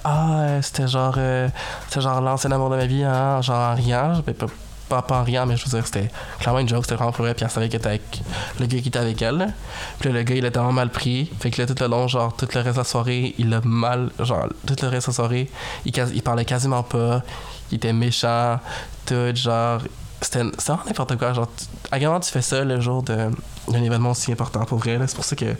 Ah, 0.05 0.41
euh, 0.41 0.63
c'était 0.63 0.89
genre, 0.89 1.15
euh, 1.19 1.49
genre 1.97 2.21
l'ancien 2.21 2.51
amour 2.51 2.71
de 2.71 2.77
ma 2.77 2.87
vie, 2.87 3.05
hein, 3.05 3.41
genre 3.43 3.73
en 3.73 3.75
riant, 3.75 4.23
pas, 4.23 4.47
pas, 4.89 5.03
pas 5.03 5.21
en 5.21 5.47
mais 5.47 5.57
je 5.57 5.65
veux 5.65 5.71
dire, 5.71 5.87
c'était 5.87 6.11
clairement 6.41 6.61
une 6.61 6.69
joke, 6.69 6.85
c'était 6.85 6.95
vraiment 6.95 7.13
pour 7.13 7.25
vrai, 7.25 7.35
puis 7.35 7.45
elle 7.45 7.51
savait 7.51 7.69
qu'elle 7.69 7.81
était 7.81 7.89
avec 7.89 8.23
le 8.59 8.67
gars 8.67 8.81
qui 8.81 8.89
était 8.89 8.99
avec 8.99 9.21
elle. 9.21 9.53
Puis 10.01 10.11
le 10.11 10.23
gars, 10.23 10.35
il 10.35 10.47
a 10.47 10.51
tellement 10.51 10.73
mal 10.73 10.91
pris, 10.91 11.31
fait 11.39 11.51
que 11.51 11.61
là, 11.61 11.67
tout 11.67 11.77
le 11.81 11.89
long, 11.89 12.09
genre, 12.09 12.35
tout 12.35 12.49
le 12.53 12.61
reste 12.61 12.75
de 12.75 12.81
la 12.81 12.85
soirée, 12.85 13.35
il 13.39 13.53
a 13.53 13.61
mal, 13.63 14.11
genre, 14.21 14.49
tout 14.67 14.77
le 14.81 14.89
reste 14.89 15.07
de 15.07 15.11
la 15.11 15.15
soirée, 15.15 15.51
il 15.85 16.23
parlait 16.23 16.45
quasiment 16.45 16.83
pas, 16.83 17.23
il 17.71 17.77
était 17.77 17.93
méchant, 17.93 18.59
tout, 19.07 19.35
genre, 19.35 19.83
c'était 20.21 20.43
vraiment 20.43 20.83
n'importe 20.85 21.17
quoi. 21.17 21.33
Genre, 21.33 21.49
à 21.91 21.99
quel 21.99 22.09
moment 22.09 22.21
tu 22.21 22.31
fais 22.31 22.43
ça 22.43 22.65
le 22.65 22.81
jour 22.81 23.03
d'un 23.03 23.31
événement 23.73 24.11
aussi 24.11 24.33
important 24.33 24.65
pour 24.65 24.79
vrai? 24.79 24.99
C'est 25.07 25.15
pour 25.15 25.25
ça 25.25 25.37
que. 25.37 25.55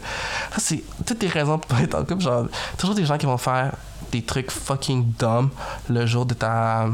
c'est 0.57 0.83
toutes 1.05 1.21
les 1.21 1.29
raisons 1.29 1.59
pour 1.59 1.77
être 1.79 1.95
en 1.95 2.03
couple. 2.03 2.21
Genre, 2.21 2.45
toujours 2.77 2.95
des 2.95 3.05
gens 3.05 3.17
qui 3.17 3.25
vont 3.25 3.37
faire 3.37 3.73
des 4.11 4.21
trucs 4.21 4.51
fucking 4.51 5.13
dumb 5.17 5.49
le 5.89 6.05
jour 6.05 6.25
de 6.25 6.33
ta. 6.33 6.87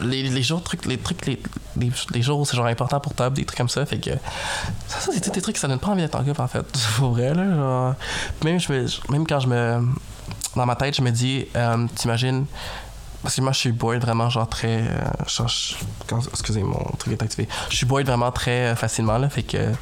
Les, 0.00 0.22
les 0.22 0.42
jours, 0.42 0.62
trucs, 0.62 0.86
les 0.86 0.98
trucs, 0.98 1.26
les, 1.26 1.42
les, 1.76 1.90
c'est 2.12 2.22
genre 2.22 2.66
important 2.66 3.00
pour 3.00 3.12
toi, 3.12 3.28
des 3.28 3.44
trucs 3.44 3.58
comme 3.58 3.68
ça. 3.68 3.84
Fait 3.84 3.98
que. 3.98 4.10
Ça, 4.86 5.10
c'est 5.12 5.20
tous 5.20 5.30
des 5.30 5.42
trucs 5.42 5.56
ça 5.56 5.66
donne 5.66 5.80
pas 5.80 5.88
envie 5.88 6.02
d'être 6.02 6.14
en 6.14 6.22
couple 6.22 6.40
en 6.40 6.46
fait. 6.48 6.64
Pour 6.96 7.10
vrai, 7.10 7.34
là. 7.34 7.52
Genre, 7.52 7.94
même, 8.44 8.60
je 8.60 8.72
me, 8.72 8.86
même 9.10 9.26
quand 9.26 9.40
je 9.40 9.48
me. 9.48 9.84
Dans 10.54 10.66
ma 10.66 10.76
tête, 10.76 10.96
je 10.96 11.02
me 11.02 11.10
dis, 11.10 11.46
euh, 11.56 11.86
t'imagines. 11.96 12.46
Parce 13.22 13.36
que 13.36 13.40
moi, 13.42 13.52
je 13.52 13.58
suis 13.58 13.72
bored 13.72 14.00
vraiment, 14.00 14.30
genre 14.30 14.48
très. 14.48 14.82
euh, 14.88 16.24
excusez, 16.32 16.62
mon 16.62 16.82
truc 16.98 17.12
est 17.12 17.22
activé. 17.22 17.48
Je 17.70 17.76
suis 17.76 17.86
bored 17.86 18.06
vraiment 18.06 18.32
très 18.32 18.68
euh, 18.68 18.76
facilement, 18.76 19.18
là. 19.18 19.28
Fait 19.28 19.42
que 19.42 19.72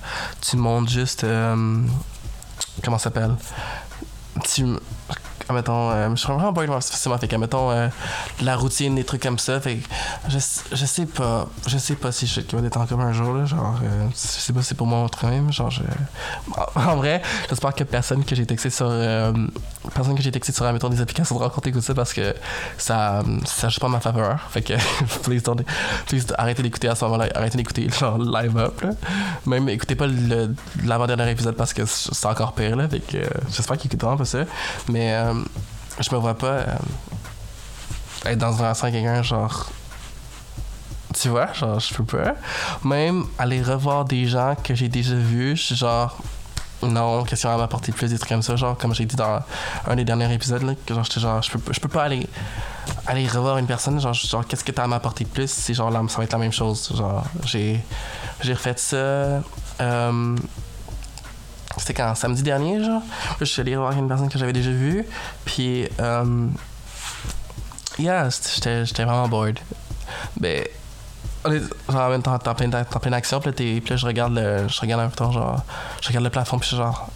tu 0.40 0.56
montes 0.56 0.88
juste. 0.88 1.24
euh, 1.24 1.82
comment 2.84 2.98
ça 2.98 3.04
s'appelle? 3.04 3.36
Tu. 4.44 4.64
Mettons, 5.52 5.90
euh, 5.90 6.10
je 6.10 6.16
suis 6.16 6.32
vraiment 6.32 6.52
vraiment 6.52 6.80
facilement. 6.80 7.18
Fait 7.18 7.28
que, 7.28 7.36
mettons, 7.36 7.70
euh, 7.70 7.88
la 8.42 8.56
routine, 8.56 8.94
des 8.94 9.04
trucs 9.04 9.22
comme 9.22 9.38
ça. 9.38 9.60
Fait 9.60 9.76
que 9.76 9.88
je, 10.28 10.38
je 10.72 10.86
sais 10.86 11.06
pas. 11.06 11.48
Je 11.66 11.78
sais 11.78 11.94
pas 11.94 12.12
si 12.12 12.26
je 12.26 12.32
suis 12.32 12.44
capable 12.44 12.62
d'être 12.62 12.76
en 12.78 12.86
commun 12.86 13.06
un 13.06 13.12
jour, 13.12 13.34
là. 13.34 13.44
Genre, 13.44 13.76
euh, 13.82 14.06
je 14.10 14.16
sais 14.16 14.52
pas 14.52 14.62
si 14.62 14.68
c'est 14.68 14.74
pour 14.74 14.86
moi 14.86 15.04
autre 15.04 15.26
même. 15.26 15.52
Genre, 15.52 15.70
je. 15.70 15.82
En, 16.74 16.96
vrai, 16.96 17.22
j'espère 17.48 17.74
que 17.74 17.84
personne 17.84 18.24
que 18.24 18.34
j'ai 18.34 18.46
texté 18.46 18.70
sur. 18.70 18.88
euh, 18.90 19.32
personne 19.94 20.14
que 20.14 20.22
j'ai 20.22 20.30
texté 20.30 20.52
sur, 20.52 20.70
mettons, 20.72 20.88
des 20.88 21.00
applications 21.00 21.36
de 21.36 21.42
rencontre 21.42 21.68
écoute 21.68 21.82
ça 21.82 21.94
parce 21.94 22.12
que 22.12 22.34
ça, 22.76 23.22
ça 23.44 23.68
joue 23.68 23.80
pas 23.80 23.86
en 23.86 23.90
ma 23.90 24.00
faveur. 24.00 24.40
Fait 24.50 24.62
que, 24.62 24.74
please, 25.22 25.42
don't, 25.42 25.62
please, 26.06 26.26
arrêtez 26.36 26.62
d'écouter 26.62 26.88
à 26.88 26.94
ce 26.94 27.04
moment-là. 27.06 27.28
Arrêtez 27.34 27.56
d'écouter, 27.56 27.88
genre, 27.90 28.18
live 28.18 28.56
up, 28.58 28.80
là. 28.82 28.90
Même, 29.46 29.68
écoutez 29.68 29.94
pas 29.94 30.06
l'avant-dernier 30.84 31.30
épisode 31.30 31.56
parce 31.56 31.72
que 31.72 31.82
c'est 31.86 32.26
encore 32.26 32.52
pire, 32.52 32.76
là. 32.76 32.88
Fait 32.88 33.00
que, 33.00 33.16
euh, 33.16 33.26
j'espère 33.50 33.76
qu'ils 33.76 33.86
écoutent 33.86 34.02
vraiment 34.02 34.18
pas 34.18 34.24
ça. 34.24 34.40
Mais, 34.88 35.14
euh, 35.14 35.34
je 36.00 36.14
me 36.14 36.20
vois 36.20 36.34
pas 36.34 36.46
euh, 36.46 36.76
être 38.26 38.38
dans 38.38 38.52
une 38.52 38.58
relation 38.58 38.86
avec 38.86 39.02
quelqu'un, 39.02 39.22
genre. 39.22 39.70
Tu 41.14 41.28
vois, 41.28 41.52
genre, 41.52 41.80
je 41.80 41.94
peux 41.94 42.04
pas. 42.04 42.34
Même 42.84 43.24
aller 43.38 43.62
revoir 43.62 44.04
des 44.04 44.26
gens 44.26 44.54
que 44.62 44.74
j'ai 44.74 44.88
déjà 44.88 45.14
vus, 45.14 45.56
je 45.56 45.62
suis 45.62 45.76
genre. 45.76 46.16
non, 46.82 47.24
question 47.24 47.50
à 47.50 47.56
m'apporter 47.56 47.92
plus, 47.92 48.08
des 48.08 48.18
trucs 48.18 48.28
comme 48.28 48.42
ça, 48.42 48.54
genre, 48.56 48.76
comme 48.76 48.94
j'ai 48.94 49.06
dit 49.06 49.16
dans 49.16 49.40
un 49.86 49.96
des 49.96 50.04
derniers 50.04 50.32
épisodes, 50.32 50.62
là, 50.62 50.74
que 50.86 50.94
genre, 50.94 51.04
j'étais 51.04 51.20
genre, 51.20 51.42
je 51.42 51.50
peux, 51.50 51.72
je 51.72 51.80
peux 51.80 51.88
pas 51.88 52.04
aller, 52.04 52.28
aller 53.06 53.26
revoir 53.26 53.58
une 53.58 53.66
personne, 53.66 54.00
genre, 54.00 54.14
genre 54.14 54.46
qu'est-ce 54.46 54.62
que 54.62 54.72
t'as 54.72 54.84
à 54.84 54.86
m'apporter 54.86 55.24
plus, 55.24 55.50
c'est 55.50 55.74
genre, 55.74 55.90
là, 55.90 56.02
ça 56.08 56.18
va 56.18 56.24
être 56.24 56.32
la 56.32 56.38
même 56.38 56.52
chose, 56.52 56.92
genre, 56.94 57.24
j'ai, 57.44 57.80
j'ai 58.42 58.52
refait 58.52 58.74
ça, 58.76 58.96
euh, 59.80 60.36
c'était 61.78 61.94
quand, 61.94 62.14
samedi 62.14 62.42
dernier, 62.42 62.82
genre, 62.82 63.02
je 63.40 63.44
suis 63.44 63.60
allé 63.60 63.76
revoir 63.76 63.92
une 63.92 64.08
personne 64.08 64.28
que 64.28 64.38
j'avais 64.38 64.52
déjà 64.52 64.70
vue, 64.70 65.04
puis, 65.44 65.88
euh, 66.00 66.48
yeah, 67.98 68.28
j'étais, 68.30 69.04
vraiment 69.04 69.28
bored. 69.28 69.58
Ben, 70.36 70.64
genre 71.44 71.62
en 71.88 72.08
même 72.10 72.22
temps 72.22 72.34
en 72.34 72.54
pleine, 72.54 72.70
plein 72.70 73.10
d'action 73.10 73.40
puis 73.40 73.50
là, 73.50 73.52
puis 73.54 73.82
là 73.88 73.96
je 73.96 74.06
regarde 74.06 74.34
le 74.34 74.66
je 74.68 74.80
regarde 74.80 75.02
un 75.02 75.08
peu 75.08 75.24
genre 75.32 75.62
je 76.02 76.08
regarde 76.08 76.24
le 76.24 76.30
plafond 76.30 76.58
puis 76.58 76.68
je 76.68 76.74
suis 76.74 76.82
genre 76.82 77.08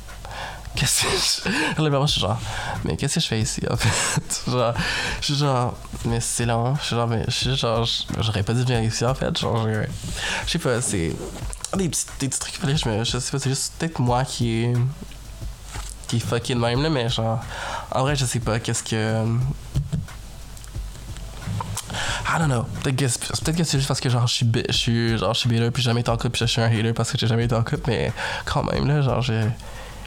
qu'est-ce 0.75 1.03
que 1.03 1.09
je 1.11 1.83
je 2.07 2.07
suis 2.07 2.21
genre 2.21 2.39
mais 2.85 2.97
qu'est-ce 2.97 3.17
que 3.17 3.21
je 3.21 3.27
fais 3.27 3.41
ici 3.41 3.63
en 3.71 3.77
fait? 3.77 4.43
Genre 4.51 4.75
je 5.21 5.25
suis 5.25 5.37
genre 5.37 5.75
mais 6.07 6.21
c'est 6.21 6.47
long 6.47 6.75
je 6.77 6.83
suis 6.83 6.97
genre 6.97 7.07
mais 7.09 7.25
je 7.29 7.55
genre 7.55 7.89
j'aurais 8.19 8.43
pas 8.43 8.55
dû 8.55 8.63
venir 8.63 8.83
ici 8.83 9.05
en 9.05 9.15
fait 9.15 9.37
genre 9.39 9.67
je 10.47 10.51
sais 10.51 10.59
pas 10.59 10.81
c'est 10.81 11.15
des 11.77 11.89
petits, 11.89 12.07
des 12.21 12.29
petits 12.29 12.41
trucs 12.41 12.55
je, 12.77 12.89
me, 12.89 13.05
je 13.05 13.19
sais 13.19 13.31
pas 13.31 13.39
c'est 13.39 13.51
juste 13.51 13.75
peut-être 13.79 13.99
moi 13.99 14.25
qui 14.25 14.69
qui 16.09 16.17
est 16.17 16.21
fucking 16.21 16.59
même 16.59 16.83
là 16.83 16.91
mais 16.91 17.09
genre 17.09 17.41
en 17.91 18.03
vrai 18.03 18.17
je 18.17 18.25
sais 18.25 18.41
pas 18.41 18.59
qu'est-ce 18.59 18.83
que 18.83 19.25
I 22.27 22.39
don't 22.39 22.49
know. 22.49 22.65
Peut-être 22.83 23.57
que, 23.57 23.65
c'est 23.65 23.79
juste 23.79 23.89
parce 23.89 24.01
que 24.01 24.09
genre 24.09 24.27
je 24.27 24.35
suis 24.35 24.47
je 24.69 24.73
suis 24.73 25.19
genre 25.19 25.35
je 25.35 25.41
suis 25.41 25.49
puis 25.49 25.83
j'ai 25.83 25.83
jamais 25.83 26.01
été 26.01 26.11
en 26.11 26.17
couple 26.17 26.31
puis 26.31 26.41
je 26.41 26.47
suis 26.47 26.63
un 26.63 26.67
hater 26.67 26.93
parce 26.95 27.13
que 27.13 27.19
j'ai 27.19 27.27
jamais 27.27 27.45
été 27.45 27.55
en 27.55 27.63
couple 27.63 27.83
mais 27.89 28.13
quand 28.47 28.65
même 28.65 28.87
là 28.87 29.03
genre 29.03 29.21
j'ai 29.21 29.43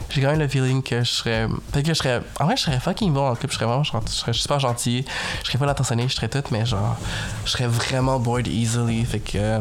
j'ai 0.10 0.22
quand 0.22 0.30
même 0.30 0.40
le 0.40 0.48
feeling 0.48 0.82
que 0.84 1.04
je 1.04 1.10
serais 1.10 1.48
peut-être 1.72 1.86
que 1.86 1.94
je 1.94 1.98
serais 1.98 2.22
en 2.40 2.46
vrai 2.46 2.56
je 2.58 2.64
serais 2.64 2.80
fucking 2.80 3.14
bon 3.14 3.28
en 3.28 3.36
couple 3.36 3.52
je 3.52 3.56
serais 3.56 3.66
vraiment 3.66 3.84
je 3.84 3.92
serais 4.08 4.34
super 4.34 4.60
gentil 4.60 5.06
je 5.42 5.48
serais 5.48 5.58
pas 5.58 5.66
l'attentionné 5.66 6.08
je 6.08 6.16
serais 6.16 6.30
tout 6.30 6.44
mais 6.52 6.66
genre 6.66 6.98
je 7.46 7.52
serais 7.52 7.68
vraiment 7.68 8.20
bored 8.20 8.48
easily 8.48 9.06
fait 9.06 9.20
que 9.20 9.38
euh, 9.38 9.60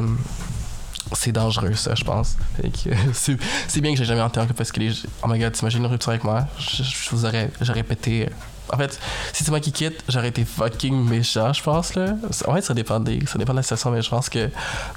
c'est 1.12 1.32
dangereux 1.32 1.74
ça 1.74 1.94
je 1.94 2.04
pense 2.04 2.36
fait 2.60 2.70
que 2.70 2.94
c'est 3.68 3.80
bien 3.80 3.92
que 3.92 3.98
j'ai 3.98 4.04
jamais 4.04 4.26
été 4.26 4.40
en 4.40 4.42
couple 4.42 4.54
parce 4.54 4.72
que 4.72 4.80
les 4.80 4.92
oh 5.22 5.28
my 5.28 5.38
god 5.38 5.52
t'imagines 5.52 5.80
une 5.80 5.90
rupture 5.90 6.10
avec 6.10 6.24
moi 6.24 6.46
je, 6.58 6.82
vous 7.10 7.24
aurais 7.24 7.50
j'aurais 7.60 7.82
pété 7.82 8.28
en 8.72 8.78
fait, 8.78 8.98
si 9.32 9.44
c'est 9.44 9.50
moi 9.50 9.60
qui 9.60 9.72
quitte, 9.72 10.02
j'aurais 10.08 10.28
été 10.28 10.44
fucking 10.44 11.06
méchant, 11.08 11.52
je 11.52 11.62
pense, 11.62 11.94
là. 11.94 12.14
En 12.46 12.54
fait, 12.54 12.62
ça 12.62 12.72
dépend, 12.72 12.98
ça 13.26 13.38
dépend 13.38 13.52
de 13.52 13.58
la 13.58 13.62
situation, 13.62 13.90
mais 13.90 14.00
je 14.00 14.08
pense 14.08 14.28
que 14.30 14.48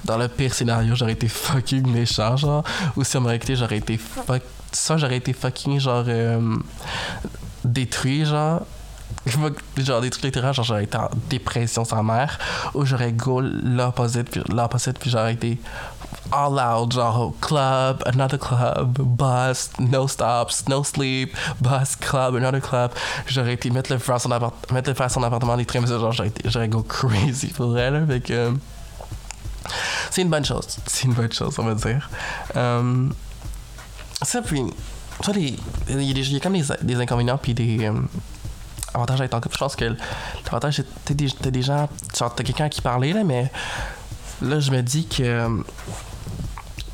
dans 0.04 0.16
le 0.16 0.26
pire 0.28 0.54
scénario, 0.54 0.94
j'aurais 0.94 1.12
été 1.12 1.28
fucking 1.28 1.86
méchant, 1.86 2.36
genre. 2.36 2.64
Ou 2.96 3.04
si 3.04 3.16
on 3.18 3.20
m'aurait 3.20 3.38
quitté, 3.38 3.56
j'aurais 3.56 3.76
été 3.76 3.98
fuck... 3.98 4.42
Ça, 4.72 4.96
j'aurais 4.96 5.16
été 5.16 5.32
fucking, 5.32 5.80
genre, 5.80 6.04
euh, 6.08 6.56
détruit, 7.64 8.24
genre. 8.24 8.62
genre 9.76 10.00
des 10.00 10.10
trucs 10.10 10.24
littéraires, 10.24 10.52
genre 10.52 10.64
j'aurais 10.64 10.84
été 10.84 10.96
en 10.96 11.08
dépression 11.28 11.84
sans 11.84 12.02
mère, 12.02 12.38
ou 12.74 12.84
j'aurais 12.84 13.12
go 13.12 13.40
l'opposite, 13.40 14.30
puis 14.30 14.42
l'opposite, 14.50 14.98
puis 14.98 15.10
j'aurais 15.10 15.34
été 15.34 15.58
all 16.30 16.58
out, 16.58 16.92
genre 16.92 17.32
club, 17.40 18.02
another 18.06 18.38
club, 18.38 18.98
bus, 18.98 19.70
no 19.78 20.06
stops, 20.06 20.68
no 20.68 20.84
sleep, 20.84 21.36
bus, 21.60 21.96
club, 21.96 22.36
another 22.36 22.60
club. 22.60 22.92
J'aurais 23.26 23.54
été 23.54 23.70
mettre 23.70 23.92
le 23.92 24.12
à 24.12 24.18
son, 24.18 24.30
appart 24.30 24.54
mettre 24.72 24.90
le 24.90 25.02
à 25.02 25.08
son 25.08 25.22
appartement, 25.22 25.56
des 25.56 25.64
trucs 25.64 25.86
genre 25.86 26.12
j'aurais, 26.12 26.68
go 26.68 26.82
crazy 26.82 27.48
pour 27.48 27.78
elle, 27.78 27.96
avec 27.96 28.30
euh, 28.30 28.52
c'est 30.10 30.22
une 30.22 30.30
bonne 30.30 30.44
chose. 30.44 30.78
C'est 30.86 31.04
une 31.04 31.14
bonne 31.14 31.32
chose, 31.32 31.54
on 31.58 31.64
va 31.64 31.74
dire. 31.74 32.08
Um, 32.54 33.12
ça, 34.22 34.42
puis, 34.42 34.64
il 35.88 36.02
y, 36.02 36.36
a 36.36 36.40
comme 36.40 36.52
des, 36.54 36.64
des 36.82 36.96
inconvénients, 37.00 37.38
puis 37.38 37.54
des. 37.54 37.88
Um, 37.88 38.08
avantages 38.94 39.20
à 39.20 39.24
être 39.24 39.34
en 39.34 39.40
couple. 39.40 39.54
Je 39.54 39.58
pense 39.58 39.76
que 39.76 39.96
l'avantage, 40.44 40.76
c'est 40.76 40.82
que 41.16 41.42
t'as 41.42 41.50
des 41.50 41.62
gens. 41.62 41.88
Genre, 42.16 42.34
t'as 42.34 42.44
quelqu'un 42.44 42.68
qui 42.68 42.80
parlait, 42.80 43.12
là, 43.12 43.24
mais 43.24 43.50
là, 44.42 44.60
je 44.60 44.70
me 44.70 44.82
dis 44.82 45.06
que 45.06 45.62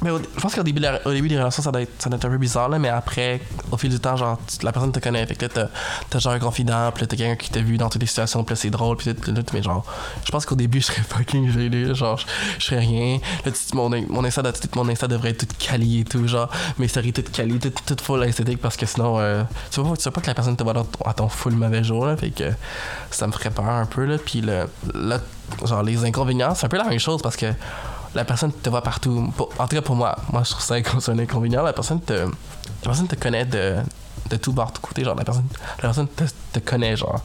mais 0.04 0.10
je 0.36 0.40
pense 0.40 0.54
qu'au 0.54 0.62
début, 0.62 0.82
au 1.06 1.12
début 1.12 1.28
des 1.28 1.38
relations, 1.38 1.62
ça 1.62 1.72
doit, 1.72 1.80
être, 1.80 1.90
ça 1.98 2.10
doit 2.10 2.18
être 2.18 2.26
un 2.26 2.28
peu 2.28 2.36
bizarre, 2.36 2.68
là, 2.68 2.78
mais 2.78 2.90
après, 2.90 3.40
au 3.72 3.78
fil 3.78 3.88
du 3.88 3.98
temps, 3.98 4.16
genre, 4.16 4.38
la 4.62 4.70
personne 4.70 4.92
te 4.92 5.00
connaît. 5.00 5.24
Fait 5.26 5.34
que 5.34 5.46
là, 5.46 5.68
t'as, 6.10 6.18
genre 6.18 6.34
un 6.34 6.38
confident, 6.38 6.92
puis 6.92 7.02
là, 7.02 7.06
t'as 7.06 7.16
quelqu'un 7.16 7.36
qui 7.36 7.50
t'a 7.50 7.60
vu 7.60 7.78
dans 7.78 7.88
toutes 7.88 8.02
les 8.02 8.06
situations, 8.06 8.44
puis 8.44 8.52
là, 8.52 8.60
c'est 8.60 8.68
drôle, 8.68 8.98
puis 8.98 9.14
tout, 9.14 9.44
mais 9.54 9.62
genre, 9.62 9.82
je 10.26 10.30
pense 10.30 10.44
qu'au 10.44 10.56
début, 10.56 10.82
je 10.82 10.86
serais 10.86 11.00
fucking 11.00 11.50
gêné, 11.50 11.94
genre, 11.94 12.18
je, 12.58 12.64
serais 12.66 12.80
rien. 12.80 13.18
Là, 13.46 13.52
mon, 13.72 13.88
mon, 13.88 14.24
Insta, 14.24 14.42
mon 14.76 14.86
Insta 14.90 15.08
devrait 15.08 15.30
être 15.30 15.46
tout 15.46 15.56
quali 15.58 16.00
et 16.00 16.04
tout, 16.04 16.28
genre, 16.28 16.50
mes 16.78 16.86
stories 16.86 17.14
toutes 17.14 17.32
quali, 17.32 17.58
tout, 17.58 17.72
tout 17.86 17.96
full 18.02 18.22
esthétique, 18.24 18.60
parce 18.60 18.76
que 18.76 18.84
sinon, 18.84 19.18
euh, 19.18 19.42
tu, 19.70 19.80
vois, 19.80 19.96
tu 19.96 20.02
vois 20.02 20.12
pas 20.12 20.20
que 20.20 20.26
la 20.26 20.34
personne 20.34 20.56
te 20.56 20.62
voit 20.62 20.74
dans 20.74 20.84
ton, 20.84 21.04
à 21.06 21.14
ton 21.14 21.30
full 21.30 21.54
mauvais 21.54 21.82
jour, 21.82 22.04
là, 22.04 22.14
fait 22.18 22.30
que 22.30 22.52
ça 23.10 23.26
me 23.26 23.32
ferait 23.32 23.50
peur 23.50 23.64
un 23.64 23.86
peu, 23.86 24.04
là, 24.04 24.18
puis 24.18 24.42
là, 24.42 24.66
genre, 25.64 25.82
les 25.82 26.04
inconvénients, 26.04 26.54
c'est 26.54 26.66
un 26.66 26.68
peu 26.68 26.76
la 26.76 26.84
même 26.84 26.98
chose, 26.98 27.22
parce 27.22 27.36
que 27.36 27.46
la 28.14 28.24
personne 28.24 28.52
te 28.52 28.70
voit 28.70 28.82
partout. 28.82 29.32
en 29.58 29.66
tout 29.66 29.76
cas, 29.76 29.82
pour 29.82 29.96
moi, 29.96 30.16
moi, 30.32 30.42
je 30.44 30.50
trouve 30.50 30.62
ça 30.62 31.12
un 31.12 31.18
inconvénient. 31.18 31.62
La 31.62 31.72
personne 31.72 32.00
te, 32.00 32.12
la 32.12 32.28
personne 32.82 33.08
te 33.08 33.16
connaît 33.16 33.44
de, 33.44 33.76
de 34.30 34.36
tout 34.36 34.52
bord, 34.52 34.72
de 34.72 34.78
côté. 34.78 35.04
Genre, 35.04 35.14
la 35.14 35.24
personne, 35.24 35.46
la 35.76 35.82
personne 35.82 36.08
te, 36.08 36.24
te 36.52 36.58
connaît, 36.60 36.96
genre. 36.96 37.22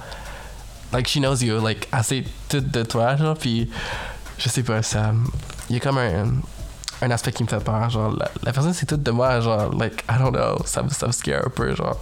Like, 0.91 1.07
she 1.07 1.17
knows 1.17 1.43
you, 1.43 1.63
like, 1.63 1.87
assez 1.91 2.25
tout 2.47 2.61
de 2.61 2.83
toi, 2.83 3.15
genre. 3.15 3.37
Puis, 3.37 3.69
je 4.37 4.49
sais 4.49 4.63
pas, 4.63 4.81
ça. 4.81 5.13
Il 5.69 5.75
y 5.75 5.77
a 5.77 5.79
comme 5.79 5.99
un, 5.99 6.25
un 7.01 7.11
aspect 7.11 7.31
qui 7.31 7.43
me 7.43 7.47
fait 7.47 7.63
peur. 7.63 7.89
Genre, 7.89 8.17
la, 8.43 8.51
personne, 8.51 8.73
c'est 8.73 8.87
tout 8.87 8.97
de 8.97 9.11
moi, 9.11 9.39
genre, 9.41 9.71
like, 9.75 10.03
I 10.09 10.17
don't 10.17 10.31
know, 10.31 10.57
ça, 10.65 10.83
ça 10.89 11.07
me 11.07 11.11
scare 11.11 11.45
un 11.45 11.49
peu, 11.49 11.75
genre. 11.75 11.99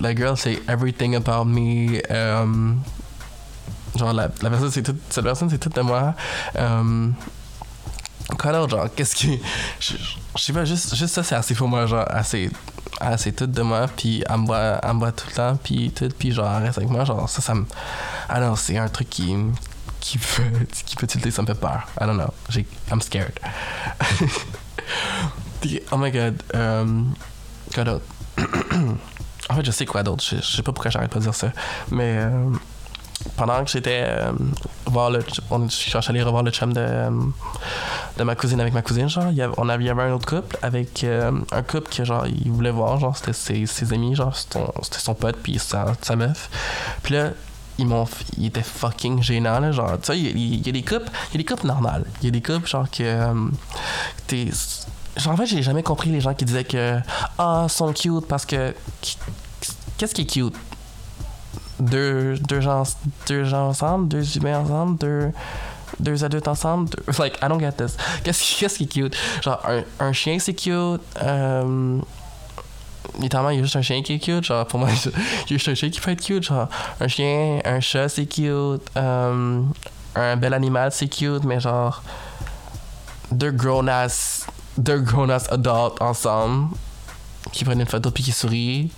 La, 0.00 0.14
girl, 0.14 0.36
c'est 0.36 0.62
everything 0.68 1.16
about 1.16 1.44
me. 1.44 2.00
Um, 2.08 2.80
genre, 3.96 4.12
la, 4.12 4.30
la 4.40 4.50
personne, 4.50 4.70
c'est 4.70 4.82
tout, 4.82 4.96
cette 5.10 5.24
personne, 5.24 5.50
c'est 5.50 5.58
tout 5.58 5.68
de 5.68 5.80
moi. 5.80 6.14
Um, 6.56 7.14
Quoi 8.38 8.52
d'autre, 8.52 8.76
genre, 8.76 8.88
qu'est-ce 8.94 9.14
qui. 9.14 9.40
Je, 9.80 9.94
sais 10.36 10.52
pas, 10.52 10.64
juste, 10.64 10.94
juste 10.94 11.14
ça, 11.14 11.22
c'est 11.22 11.34
assez 11.34 11.54
pour 11.54 11.68
moi, 11.68 11.86
genre, 11.86 12.06
assez. 12.08 12.50
assez 13.00 13.32
tout 13.32 13.46
de 13.46 13.62
moi, 13.62 13.86
puis 13.94 14.24
elle 14.28 14.38
me 14.38 14.46
voit, 14.46 15.12
tout 15.12 15.26
le 15.28 15.34
temps, 15.34 15.58
puis 15.62 15.90
tout, 15.90 16.08
puis 16.18 16.32
genre, 16.32 16.50
elle 16.56 16.64
reste 16.64 16.78
avec 16.78 16.90
moi, 16.90 17.04
genre, 17.04 17.28
ça, 17.28 17.42
ça 17.42 17.54
me. 17.54 17.66
Ah 18.28 18.40
non, 18.40 18.56
c'est 18.56 18.78
un 18.78 18.88
truc 18.88 19.10
qui. 19.10 19.36
qui 20.00 20.18
peut. 20.18 20.42
qui 20.86 20.96
peut 20.96 21.06
tilter, 21.06 21.30
ça 21.30 21.42
me 21.42 21.46
fait 21.46 21.54
peur. 21.54 21.86
I 22.00 22.06
don't 22.06 22.16
know. 22.16 22.32
J'ai, 22.48 22.66
I'm 22.90 23.02
scared. 23.02 23.38
oh 25.92 25.98
my 25.98 26.10
god. 26.10 26.42
Um, 26.54 27.14
quoi 27.74 27.84
d'autre? 27.84 28.04
en 29.50 29.54
fait, 29.54 29.64
je 29.64 29.70
sais 29.70 29.84
quoi 29.84 30.02
d'autre. 30.02 30.24
Je, 30.24 30.36
je 30.36 30.56
sais 30.56 30.62
pas 30.62 30.72
pourquoi 30.72 30.90
j'arrête 30.90 31.10
pas 31.10 31.18
de 31.18 31.24
dire 31.24 31.34
ça. 31.34 31.52
Mais. 31.90 32.16
Euh, 32.18 32.50
pendant 33.36 33.64
que 33.64 33.70
j'étais 33.70 34.04
euh, 34.06 34.32
voir 34.86 35.10
le 35.10 35.24
on, 35.50 35.68
suis 35.68 35.92
allé 36.08 36.22
revoir 36.22 36.42
le 36.42 36.50
chum 36.50 36.72
de, 36.72 36.80
euh, 36.80 37.10
de 38.18 38.24
ma 38.24 38.34
cousine 38.34 38.60
avec 38.60 38.74
ma 38.74 38.82
cousine 38.82 39.08
genre 39.08 39.28
il 39.30 39.36
y 39.36 39.42
avait, 39.42 39.54
on 39.56 39.68
avait, 39.68 39.84
y 39.84 39.90
avait 39.90 40.02
un 40.02 40.12
autre 40.12 40.26
couple 40.26 40.56
avec 40.62 41.04
euh, 41.04 41.32
un 41.52 41.62
couple 41.62 41.94
que 41.94 42.04
genre 42.04 42.26
voulait 42.46 42.70
voir 42.70 42.98
genre 42.98 43.16
c'était 43.16 43.32
ses, 43.32 43.66
ses, 43.66 43.92
amis 43.92 44.14
genre 44.14 44.36
c'était 44.36 44.98
son 44.98 45.14
pote 45.14 45.36
puis 45.42 45.58
sa, 45.58 45.94
sa 46.02 46.16
meuf. 46.16 46.50
Puis 47.02 47.14
là 47.14 47.30
ils 47.78 47.86
m'ont 47.86 48.06
ils 48.36 48.46
étaient 48.46 48.62
fucking 48.62 49.22
gênants 49.22 49.58
là 49.58 49.72
genre 49.72 49.98
tu 50.00 50.12
sais 50.12 50.18
il, 50.18 50.66
y 50.66 50.68
a 50.68 50.72
des 50.72 50.82
couples 50.82 51.10
il 51.30 51.34
y 51.34 51.36
a 51.36 51.38
des 51.38 51.44
couples 51.44 51.66
normales. 51.66 52.04
Il 52.20 52.26
y 52.26 52.28
a 52.28 52.30
des 52.30 52.42
couples 52.42 52.68
genre 52.68 52.88
que 52.90 53.32
t'es 54.26 54.50
genre 55.16 55.32
en 55.32 55.36
fait 55.36 55.46
j'ai 55.46 55.62
jamais 55.62 55.82
compris 55.82 56.10
les 56.10 56.20
gens 56.20 56.34
qui 56.34 56.44
disaient 56.44 56.64
que 56.64 56.98
ah 57.38 57.66
sont 57.68 57.92
cute 57.92 58.26
parce 58.28 58.46
que 58.46 58.74
qu'est-ce 59.98 60.14
qui 60.14 60.22
est 60.22 60.26
cute 60.26 60.56
deux, 61.90 62.60
gens, 62.60 62.84
deux 63.26 63.44
gens 63.44 63.68
ensemble, 63.68 64.08
deux 64.08 64.36
humains 64.36 64.60
ensemble, 64.60 64.98
deux, 64.98 65.32
deux 66.00 66.24
adultes 66.24 66.48
ensemble. 66.48 66.90
Deux, 66.90 67.12
like, 67.18 67.38
I 67.42 67.48
don't 67.48 67.60
get 67.60 67.72
this. 67.72 67.96
Qu'est-ce, 68.22 68.58
qu'est-ce 68.58 68.78
qui 68.78 68.84
est 68.84 68.86
cute? 68.86 69.16
Genre, 69.42 69.60
un, 69.66 69.82
un 70.00 70.12
chien, 70.12 70.38
c'est 70.38 70.54
cute. 70.54 71.00
Euh, 71.22 71.98
littéralement, 73.20 73.50
il 73.50 73.56
y 73.56 73.60
a 73.60 73.62
juste 73.62 73.76
un 73.76 73.82
chien 73.82 74.02
qui 74.02 74.14
est 74.14 74.18
cute. 74.18 74.44
Genre, 74.44 74.66
pour 74.66 74.80
moi, 74.80 74.88
il 75.04 75.52
y 75.52 75.54
a 75.54 75.58
juste 75.58 75.68
un 75.68 75.74
chien 75.74 75.90
qui 75.90 76.00
peut 76.00 76.10
être 76.10 76.22
cute. 76.22 76.42
Genre, 76.44 76.68
un 77.00 77.08
chien, 77.08 77.60
un 77.64 77.80
chat, 77.80 78.08
c'est 78.08 78.26
cute. 78.26 78.82
Euh, 78.96 79.60
un 80.14 80.36
bel 80.36 80.54
animal, 80.54 80.90
c'est 80.92 81.08
cute. 81.08 81.44
Mais 81.44 81.60
genre, 81.60 82.02
deux 83.30 83.50
grown-ass, 83.50 84.46
deux 84.78 84.98
grown-ass 84.98 85.50
adultes 85.50 86.00
ensemble 86.00 86.68
qui 87.52 87.64
prennent 87.64 87.80
une 87.80 87.86
photo 87.86 88.10
puis 88.10 88.24
qui 88.24 88.32
sourient 88.32 88.90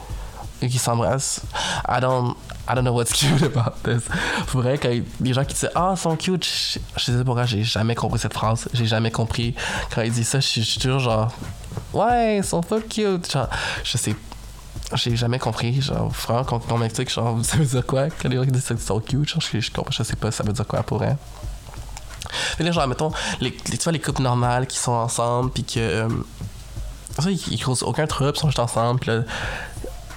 et 0.62 0.68
qui 0.68 0.79
s'embrassent. 0.79 1.42
I 1.88 2.01
don't, 2.01 2.35
I 2.68 2.74
don't 2.74 2.85
know 2.85 2.92
what's 2.92 3.12
cute 3.18 3.42
about 3.42 3.74
this. 3.85 4.09
Vrai, 4.52 4.79
quand 4.79 4.90
les 5.20 5.33
gens 5.33 5.44
qui 5.44 5.55
disent 5.55 5.70
Ah, 5.74 5.94
ils 5.96 5.98
sont 5.98 6.16
cute, 6.16 6.44
je, 6.44 6.79
sais 7.02 7.12
pas 7.12 7.24
pourquoi 7.24 7.44
j'ai 7.46 7.64
jamais 7.64 7.94
compris 7.94 8.18
cette 8.18 8.35
phrase. 8.35 8.68
J'ai 8.72 8.87
jamais 8.87 9.11
compris. 9.11 9.55
Quand 9.94 10.02
ils 10.02 10.12
disent 10.12 10.29
ça, 10.29 10.40
je 10.40 10.61
suis 10.61 10.81
toujours 10.81 11.00
genre 11.00 11.33
Ouais, 11.92 12.38
ils 12.38 12.44
sont 12.44 12.62
full 12.62 12.85
cute. 12.87 13.31
Genre, 13.31 13.48
je 13.85 13.98
sais 13.98 14.14
j'ai 14.94 15.16
jamais 15.16 15.38
compris, 15.38 15.81
genre, 15.81 16.09
vraiment, 16.09 16.44
quand 16.44 16.61
on 16.70 16.79
m'explique, 16.79 17.11
genre, 17.11 17.38
ça 17.44 17.57
veut 17.57 17.64
dire 17.64 17.85
quoi? 17.85 18.09
Quand 18.09 18.29
les 18.29 18.37
gens 18.37 18.44
disent 18.44 18.66
qu'ils 18.66 18.79
sont 18.79 19.00
cute, 19.00 19.29
je, 19.29 19.61
je, 19.61 19.70
je, 19.90 20.02
sais 20.02 20.16
pas, 20.16 20.31
ça 20.31 20.44
veut 20.44 20.52
dire 20.52 20.66
quoi 20.66 20.83
pour 20.83 21.02
eux. 21.02 21.16
Mais 22.59 22.64
là, 22.64 22.72
genre, 22.72 22.87
mettons, 22.87 23.12
les, 23.40 23.52
tu 23.52 23.76
vois, 23.83 23.92
les 23.92 24.00
couples 24.00 24.22
normales 24.22 24.66
qui 24.66 24.79
sont 24.79 24.92
ensemble, 24.92 25.50
puis 25.50 25.64
que. 25.64 25.81
Euh, 25.81 26.09
ça, 27.18 27.31
ils, 27.31 27.40
ils 27.50 27.62
causent 27.62 27.83
aucun 27.83 28.07
trouble, 28.07 28.33
ils 28.37 28.40
sont 28.40 28.48
juste 28.48 28.59
ensemble, 28.59 29.00
puis 29.00 29.11
là, 29.11 29.22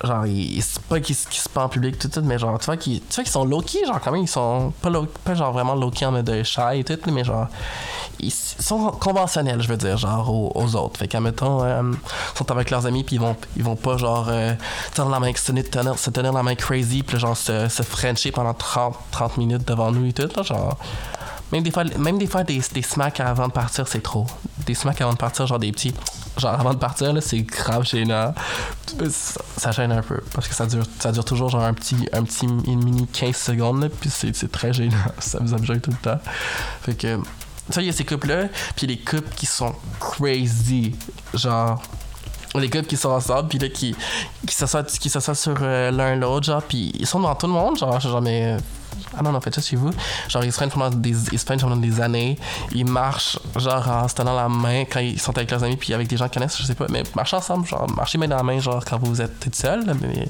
genre, 0.03 0.25
ils, 0.25 0.61
c'est 0.61 0.81
pas 0.83 0.99
qu'ils 0.99 1.15
qu'ils 1.15 1.41
se 1.41 1.49
parlent 1.49 1.67
en 1.67 1.69
public, 1.69 1.97
tout, 1.97 2.07
tout, 2.07 2.21
mais 2.21 2.37
genre, 2.37 2.57
tu 2.59 2.65
vois 2.65 2.77
qu'ils 2.77 3.01
tu 3.01 3.15
vois 3.15 3.23
qu'ils 3.23 3.31
sont 3.31 3.45
low-key, 3.45 3.85
genre, 3.85 3.99
quand 4.01 4.11
même, 4.11 4.23
ils 4.23 4.27
sont 4.27 4.73
pas, 4.81 4.89
low, 4.89 5.07
pas 5.23 5.33
genre 5.35 5.51
vraiment 5.51 5.75
low-key 5.75 6.05
en 6.05 6.11
mode 6.11 6.43
shy 6.43 6.79
et 6.79 6.83
tout, 6.83 6.97
mais 7.11 7.23
genre, 7.23 7.47
ils 8.19 8.31
sont 8.31 8.91
conventionnels, 8.91 9.61
je 9.61 9.67
veux 9.67 9.77
dire, 9.77 9.97
genre, 9.97 10.29
aux, 10.29 10.75
autres. 10.75 10.99
Fait 10.99 11.07
qu'admettons, 11.07 11.63
euh, 11.63 11.81
ils 11.91 12.37
sont 12.37 12.51
avec 12.51 12.69
leurs 12.69 12.85
amis, 12.85 13.03
puis 13.03 13.15
ils 13.15 13.21
vont, 13.21 13.35
ils 13.55 13.63
vont 13.63 13.75
pas, 13.75 13.97
genre, 13.97 14.27
euh, 14.29 14.53
la 14.97 15.19
main, 15.19 15.31
se 15.35 16.09
tenir, 16.09 16.33
la 16.33 16.43
main 16.43 16.55
crazy, 16.55 17.03
puis 17.03 17.19
genre, 17.19 17.37
se, 17.37 17.67
frencher 17.83 18.31
pendant 18.31 18.53
30, 18.53 18.95
30 19.11 19.37
minutes 19.37 19.67
devant 19.67 19.91
nous 19.91 20.07
et 20.07 20.13
tout, 20.13 20.29
genre. 20.43 20.77
Même 21.51 21.63
des 21.63 21.71
fois, 21.71 21.83
même 21.83 22.17
des, 22.17 22.27
fois 22.27 22.43
des, 22.43 22.61
smacks 22.61 23.19
avant 23.19 23.47
de 23.47 23.53
partir, 23.53 23.87
c'est 23.87 24.01
trop. 24.01 24.27
Des 24.65 24.75
smacks 24.75 25.01
avant 25.01 25.13
de 25.13 25.17
partir, 25.17 25.47
genre 25.47 25.59
des 25.59 25.71
petits. 25.71 25.93
Genre 26.37 26.53
avant 26.53 26.73
de 26.73 26.79
partir, 26.79 27.11
là, 27.11 27.21
c'est 27.21 27.41
grave 27.41 27.85
gênant. 27.85 28.33
Ça, 29.57 29.71
gêne 29.71 29.91
un 29.91 30.01
peu. 30.01 30.21
Parce 30.33 30.47
que 30.47 30.53
ça 30.53 30.65
dure, 30.67 30.83
ça 30.99 31.11
dure 31.11 31.25
toujours 31.25 31.49
genre 31.49 31.63
un 31.63 31.73
petit, 31.73 32.07
un 32.13 32.23
petit 32.23 32.45
une 32.45 32.83
mini 32.83 33.07
15 33.07 33.35
secondes, 33.35 33.81
là, 33.81 33.89
puis 33.89 34.09
c'est 34.09 34.51
très 34.51 34.73
gênant. 34.73 34.95
Ça 35.19 35.39
vous 35.41 35.53
abjure 35.53 35.81
tout 35.81 35.91
le 35.91 35.97
temps. 35.97 36.19
Fait 36.81 36.95
que. 36.95 37.19
Ça, 37.71 37.81
il 37.81 37.87
y 37.87 37.89
a 37.89 37.93
ces 37.93 38.05
couples-là, 38.05 38.47
puis 38.75 38.87
les 38.87 38.97
couples 38.97 39.33
qui 39.35 39.45
sont 39.45 39.75
crazy. 39.99 40.95
Genre 41.33 41.81
les 42.55 42.69
couples 42.69 42.87
qui 42.87 42.97
sont 42.97 43.09
ensemble 43.09 43.47
puis 43.47 43.59
là 43.59 43.69
qui 43.69 43.95
qui 44.47 44.55
s'assoient 44.55 44.83
qui 44.83 45.09
sur 45.09 45.57
euh, 45.61 45.91
l'un 45.91 46.15
l'autre 46.15 46.47
genre 46.47 46.63
puis 46.63 46.91
ils 46.99 47.05
sont 47.05 47.19
devant 47.19 47.35
tout 47.35 47.45
le 47.45 47.53
monde 47.53 47.77
genre 47.77 47.99
genre 47.99 48.21
mais 48.21 48.57
ah 49.17 49.21
non 49.21 49.31
non 49.31 49.41
faites 49.41 49.55
ça 49.55 49.61
chez 49.61 49.75
vous 49.75 49.91
genre 50.27 50.43
ils 50.43 50.51
se 50.51 50.57
prennent 50.57 50.69
pendant 50.69 50.89
des 50.89 51.15
ils 51.31 51.39
prennent 51.39 51.59
pendant 51.59 51.75
des 51.75 52.01
années 52.01 52.37
ils 52.71 52.85
marchent 52.85 53.39
genre 53.55 53.87
en 53.87 54.07
se 54.07 54.15
tenant 54.15 54.35
la 54.35 54.49
main 54.49 54.85
quand 54.85 54.99
ils 54.99 55.19
sont 55.19 55.35
avec 55.37 55.49
leurs 55.51 55.63
amis 55.63 55.77
puis 55.77 55.93
avec 55.93 56.07
des 56.07 56.17
gens 56.17 56.25
qu'ils 56.25 56.35
connaissent 56.39 56.57
je 56.57 56.63
sais 56.63 56.75
pas 56.75 56.87
mais 56.89 57.03
marcher 57.15 57.37
ensemble 57.37 57.67
genre 57.67 57.89
marcher 57.95 58.17
main 58.17 58.27
dans 58.27 58.37
la 58.37 58.43
main 58.43 58.59
genre 58.59 58.83
quand 58.85 58.97
vous 58.99 59.21
êtes 59.21 59.39
tout 59.39 59.51
seul 59.53 59.83
mais 60.01 60.27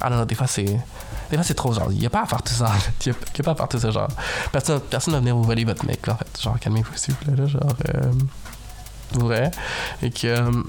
ah 0.00 0.10
non 0.10 0.16
non 0.16 0.24
des 0.24 0.34
fois 0.34 0.46
c'est 0.46 0.64
des 0.64 1.36
fois 1.36 1.42
c'est 1.44 1.54
trop 1.54 1.72
genre 1.72 1.90
il 1.90 2.02
y 2.02 2.06
a 2.06 2.10
pas 2.10 2.22
à 2.22 2.26
faire 2.26 2.42
tout 2.42 2.54
ça 2.54 2.72
il 3.06 3.08
y 3.08 3.10
a, 3.10 3.14
a 3.14 3.42
pas 3.42 3.52
à 3.52 3.54
faire 3.54 3.68
tout 3.68 3.78
ça 3.78 3.90
genre 3.90 4.08
personne 4.52 4.80
personne 4.80 5.14
va 5.14 5.20
venir 5.20 5.36
vous 5.36 5.44
voler 5.44 5.64
votre 5.64 5.84
mec 5.86 6.06
en 6.08 6.16
fait 6.16 6.42
genre 6.42 6.58
calmez-vous 6.58 6.96
s'il 6.96 7.14
vous 7.14 7.24
plaît 7.24 7.36
là 7.36 7.46
genre 7.46 7.74
euh, 7.94 8.12
vrai 9.14 9.50
et 10.02 10.10
que 10.10 10.26
euh, 10.26 10.62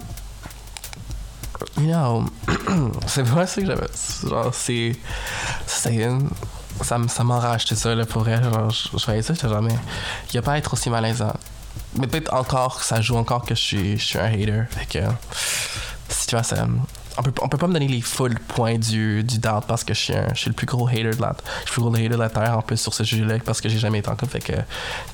You 1.77 1.87
know, 1.87 2.25
c'est 3.07 3.23
pas 3.23 3.45
ça 3.45 3.61
que 3.61 3.67
j'avais. 3.67 3.87
Genre, 4.27 4.53
c'est. 4.53 4.95
C'est. 5.65 6.09
Ça, 6.81 6.97
ça 7.07 7.23
m'enrage 7.23 7.65
tout 7.65 7.75
ça, 7.75 7.93
là, 7.95 8.05
pour 8.05 8.21
vrai. 8.23 8.41
Genre, 8.41 8.69
je 8.69 8.97
je 8.97 9.05
voyais 9.05 9.21
ça, 9.21 9.33
j'étais 9.33 9.49
jamais. 9.49 9.75
Il 10.33 10.37
a 10.37 10.41
pas 10.41 10.53
à 10.53 10.57
être 10.57 10.73
aussi 10.73 10.89
malaisant. 10.89 11.33
Mais 11.95 12.07
peut-être 12.07 12.33
encore, 12.33 12.81
ça 12.83 13.01
joue 13.01 13.15
encore 13.17 13.43
que 13.45 13.55
je 13.55 13.61
suis, 13.61 13.97
je 13.97 14.05
suis 14.05 14.19
un 14.19 14.25
hater. 14.25 14.63
Fait 14.69 14.85
que. 14.85 15.05
Si 16.09 16.27
tu 16.27 16.35
vois, 16.35 16.43
ça. 16.43 16.67
On 17.17 17.21
peut, 17.23 17.33
on 17.41 17.49
peut 17.49 17.57
pas 17.57 17.67
me 17.67 17.73
donner 17.73 17.87
les 17.87 17.99
full 18.01 18.39
points 18.39 18.77
du, 18.77 19.23
du 19.23 19.39
doubt 19.39 19.65
parce 19.67 19.83
que 19.83 19.93
je 19.93 19.99
suis, 19.99 20.15
un- 20.15 20.29
je 20.33 20.39
suis 20.39 20.49
le 20.49 20.55
plus 20.55 20.65
gros 20.65 20.87
hater 20.87 21.03
de 21.03 21.21
la, 21.21 21.35
je 21.65 21.71
suis 21.71 21.81
le 21.81 21.81
plus 21.81 21.81
gros 21.81 21.93
hater 21.95 22.07
de 22.09 22.15
la 22.15 22.29
Terre 22.29 22.57
en 22.57 22.61
plus 22.61 22.77
sur 22.77 22.93
ce 22.93 23.03
sujet-là 23.03 23.35
parce 23.43 23.59
que 23.59 23.67
j'ai 23.67 23.77
jamais 23.79 23.99
été 23.99 24.09
en 24.09 24.15
couple. 24.15 24.31
Fait 24.31 24.39
que. 24.39 24.53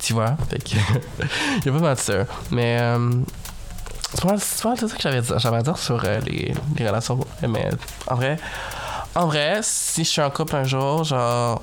Tu 0.02 0.14
vois? 0.14 0.38
Fait 0.50 0.60
que. 0.64 0.76
Il 1.66 1.70
a 1.70 1.72
pas 1.74 1.80
mal 1.80 1.96
de 1.96 2.00
ça. 2.00 2.14
Mais. 2.52 2.78
euh, 2.80 3.10
c'est 4.38 4.62
ça 4.62 4.76
que 4.78 5.02
j'avais 5.02 5.58
à 5.58 5.62
dire 5.64 5.78
sur 5.78 6.02
euh, 6.06 6.20
les, 6.22 6.54
les 6.78 6.88
relations. 6.88 7.20
Mais 7.48 7.70
en 8.08 8.16
vrai, 8.16 8.38
en 9.16 9.28
vrai, 9.28 9.60
si 9.64 10.04
je 10.04 10.10
suis 10.10 10.22
en 10.22 10.30
couple 10.30 10.56
un 10.56 10.64
jour, 10.64 11.04
genre, 11.04 11.62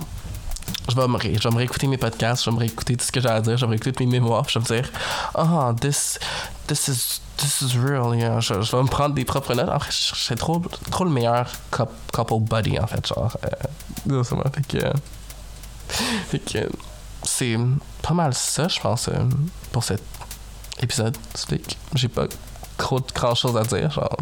je 0.89 0.97
vais 0.97 1.07
me, 1.07 1.17
ré- 1.17 1.37
je 1.41 1.49
vais 1.49 1.55
me 1.55 1.87
mes 1.87 1.99
podcasts, 1.99 2.45
je 2.45 2.51
vais 2.51 2.57
me 2.57 2.61
tout 2.97 3.05
ce 3.05 3.13
que 3.13 3.21
j'ai 3.21 3.29
à 3.29 3.41
dire, 3.41 3.57
je 3.57 3.67
vais 3.67 3.77
me 3.77 3.77
mes 4.01 4.07
mémoires, 4.07 4.49
je 4.49 4.59
vais 4.59 4.63
me 4.63 4.81
dire, 4.81 4.91
ah, 5.35 5.73
this, 5.81 6.19
this 6.67 6.89
is, 6.89 7.21
this 7.37 7.61
is 7.63 7.77
real. 7.79 8.15
know. 8.27 8.41
Je, 8.41 8.55
vais 8.55 8.83
me 8.83 8.89
prendre 8.89 9.15
des 9.15 9.25
propres 9.25 9.55
notes. 9.55 9.69
En 9.69 9.79
vrai, 9.79 9.91
je 9.91 10.15
serais 10.15 10.35
trop, 10.37 10.63
trop 10.91 11.05
le 11.05 11.11
meilleur 11.11 11.47
coup- 11.71 11.85
couple 12.13 12.41
buddy, 12.41 12.79
en 12.79 12.87
fait, 12.87 13.07
genre. 13.07 13.37
Euh, 13.45 14.25
fait 14.25 14.67
que. 14.67 14.93
Fait 15.89 16.39
que. 16.39 16.69
C'est 17.25 17.57
pas 18.03 18.15
mal 18.15 18.35
ça, 18.35 18.67
je 18.67 18.81
pense, 18.81 19.09
euh, 19.09 19.13
pour 19.71 19.85
cet 19.85 20.03
épisode. 20.81 21.17
J'ai 21.95 22.09
pas 22.09 22.27
trop 22.77 23.01
grand 23.15 23.35
chose 23.35 23.57
à 23.57 23.63
dire, 23.63 23.91
genre. 23.91 24.17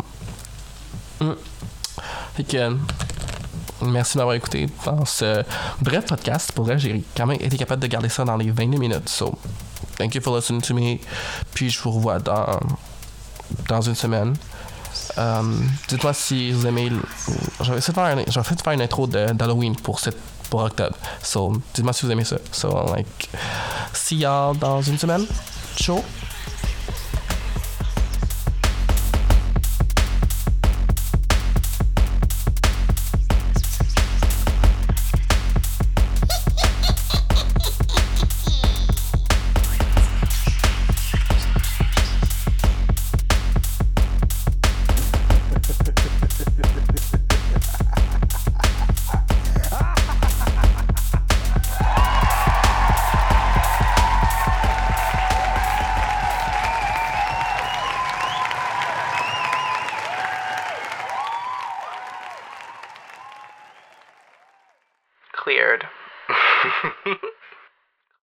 Mm. 1.21 1.33
Fait 2.35 2.45
que. 2.45 2.77
Merci 3.83 4.15
de 4.15 4.19
m'avoir 4.19 4.37
écouté 4.37 4.69
dans 4.85 5.05
ce 5.05 5.43
bref 5.81 6.07
podcast. 6.07 6.53
Pour 6.53 6.65
vrai, 6.65 6.79
j'ai 6.79 7.03
quand 7.17 7.27
même 7.27 7.39
été 7.41 7.57
capable 7.57 7.83
de 7.83 7.87
garder 7.87 8.09
ça 8.09 8.25
dans 8.25 8.37
les 8.37 8.51
22 8.51 8.79
minutes. 8.79 9.09
So, 9.09 9.39
thank 9.97 10.15
you 10.15 10.21
for 10.21 10.37
listening 10.37 10.61
to 10.63 10.75
me. 10.75 10.99
Puis 11.55 11.71
je 11.71 11.81
vous 11.81 11.91
revois 11.93 12.19
dans, 12.19 12.61
dans 13.69 13.81
une 13.81 13.95
semaine. 13.95 14.35
Um, 15.17 15.69
Dites-moi 15.89 16.13
si 16.13 16.53
vous 16.53 16.67
aimez. 16.67 16.91
J'avais 17.61 17.79
essayé 17.79 17.95
de 17.95 18.63
faire, 18.63 18.73
une 18.73 18.83
intro 18.83 19.07
d'Halloween 19.07 19.77
pour, 19.77 20.01
cette, 20.01 20.19
pour 20.51 20.63
octobre. 20.63 20.97
So, 21.23 21.53
dites-moi 21.75 21.93
si 21.93 22.07
vous 22.07 22.13
aimez 22.13 22.25
ça. 22.25 22.37
So, 22.53 22.87
like, 22.95 23.29
see 23.93 24.17
y'all 24.17 24.57
dans 24.57 24.83
une 24.83 24.99
semaine. 24.99 25.27
Ciao. 25.77 26.03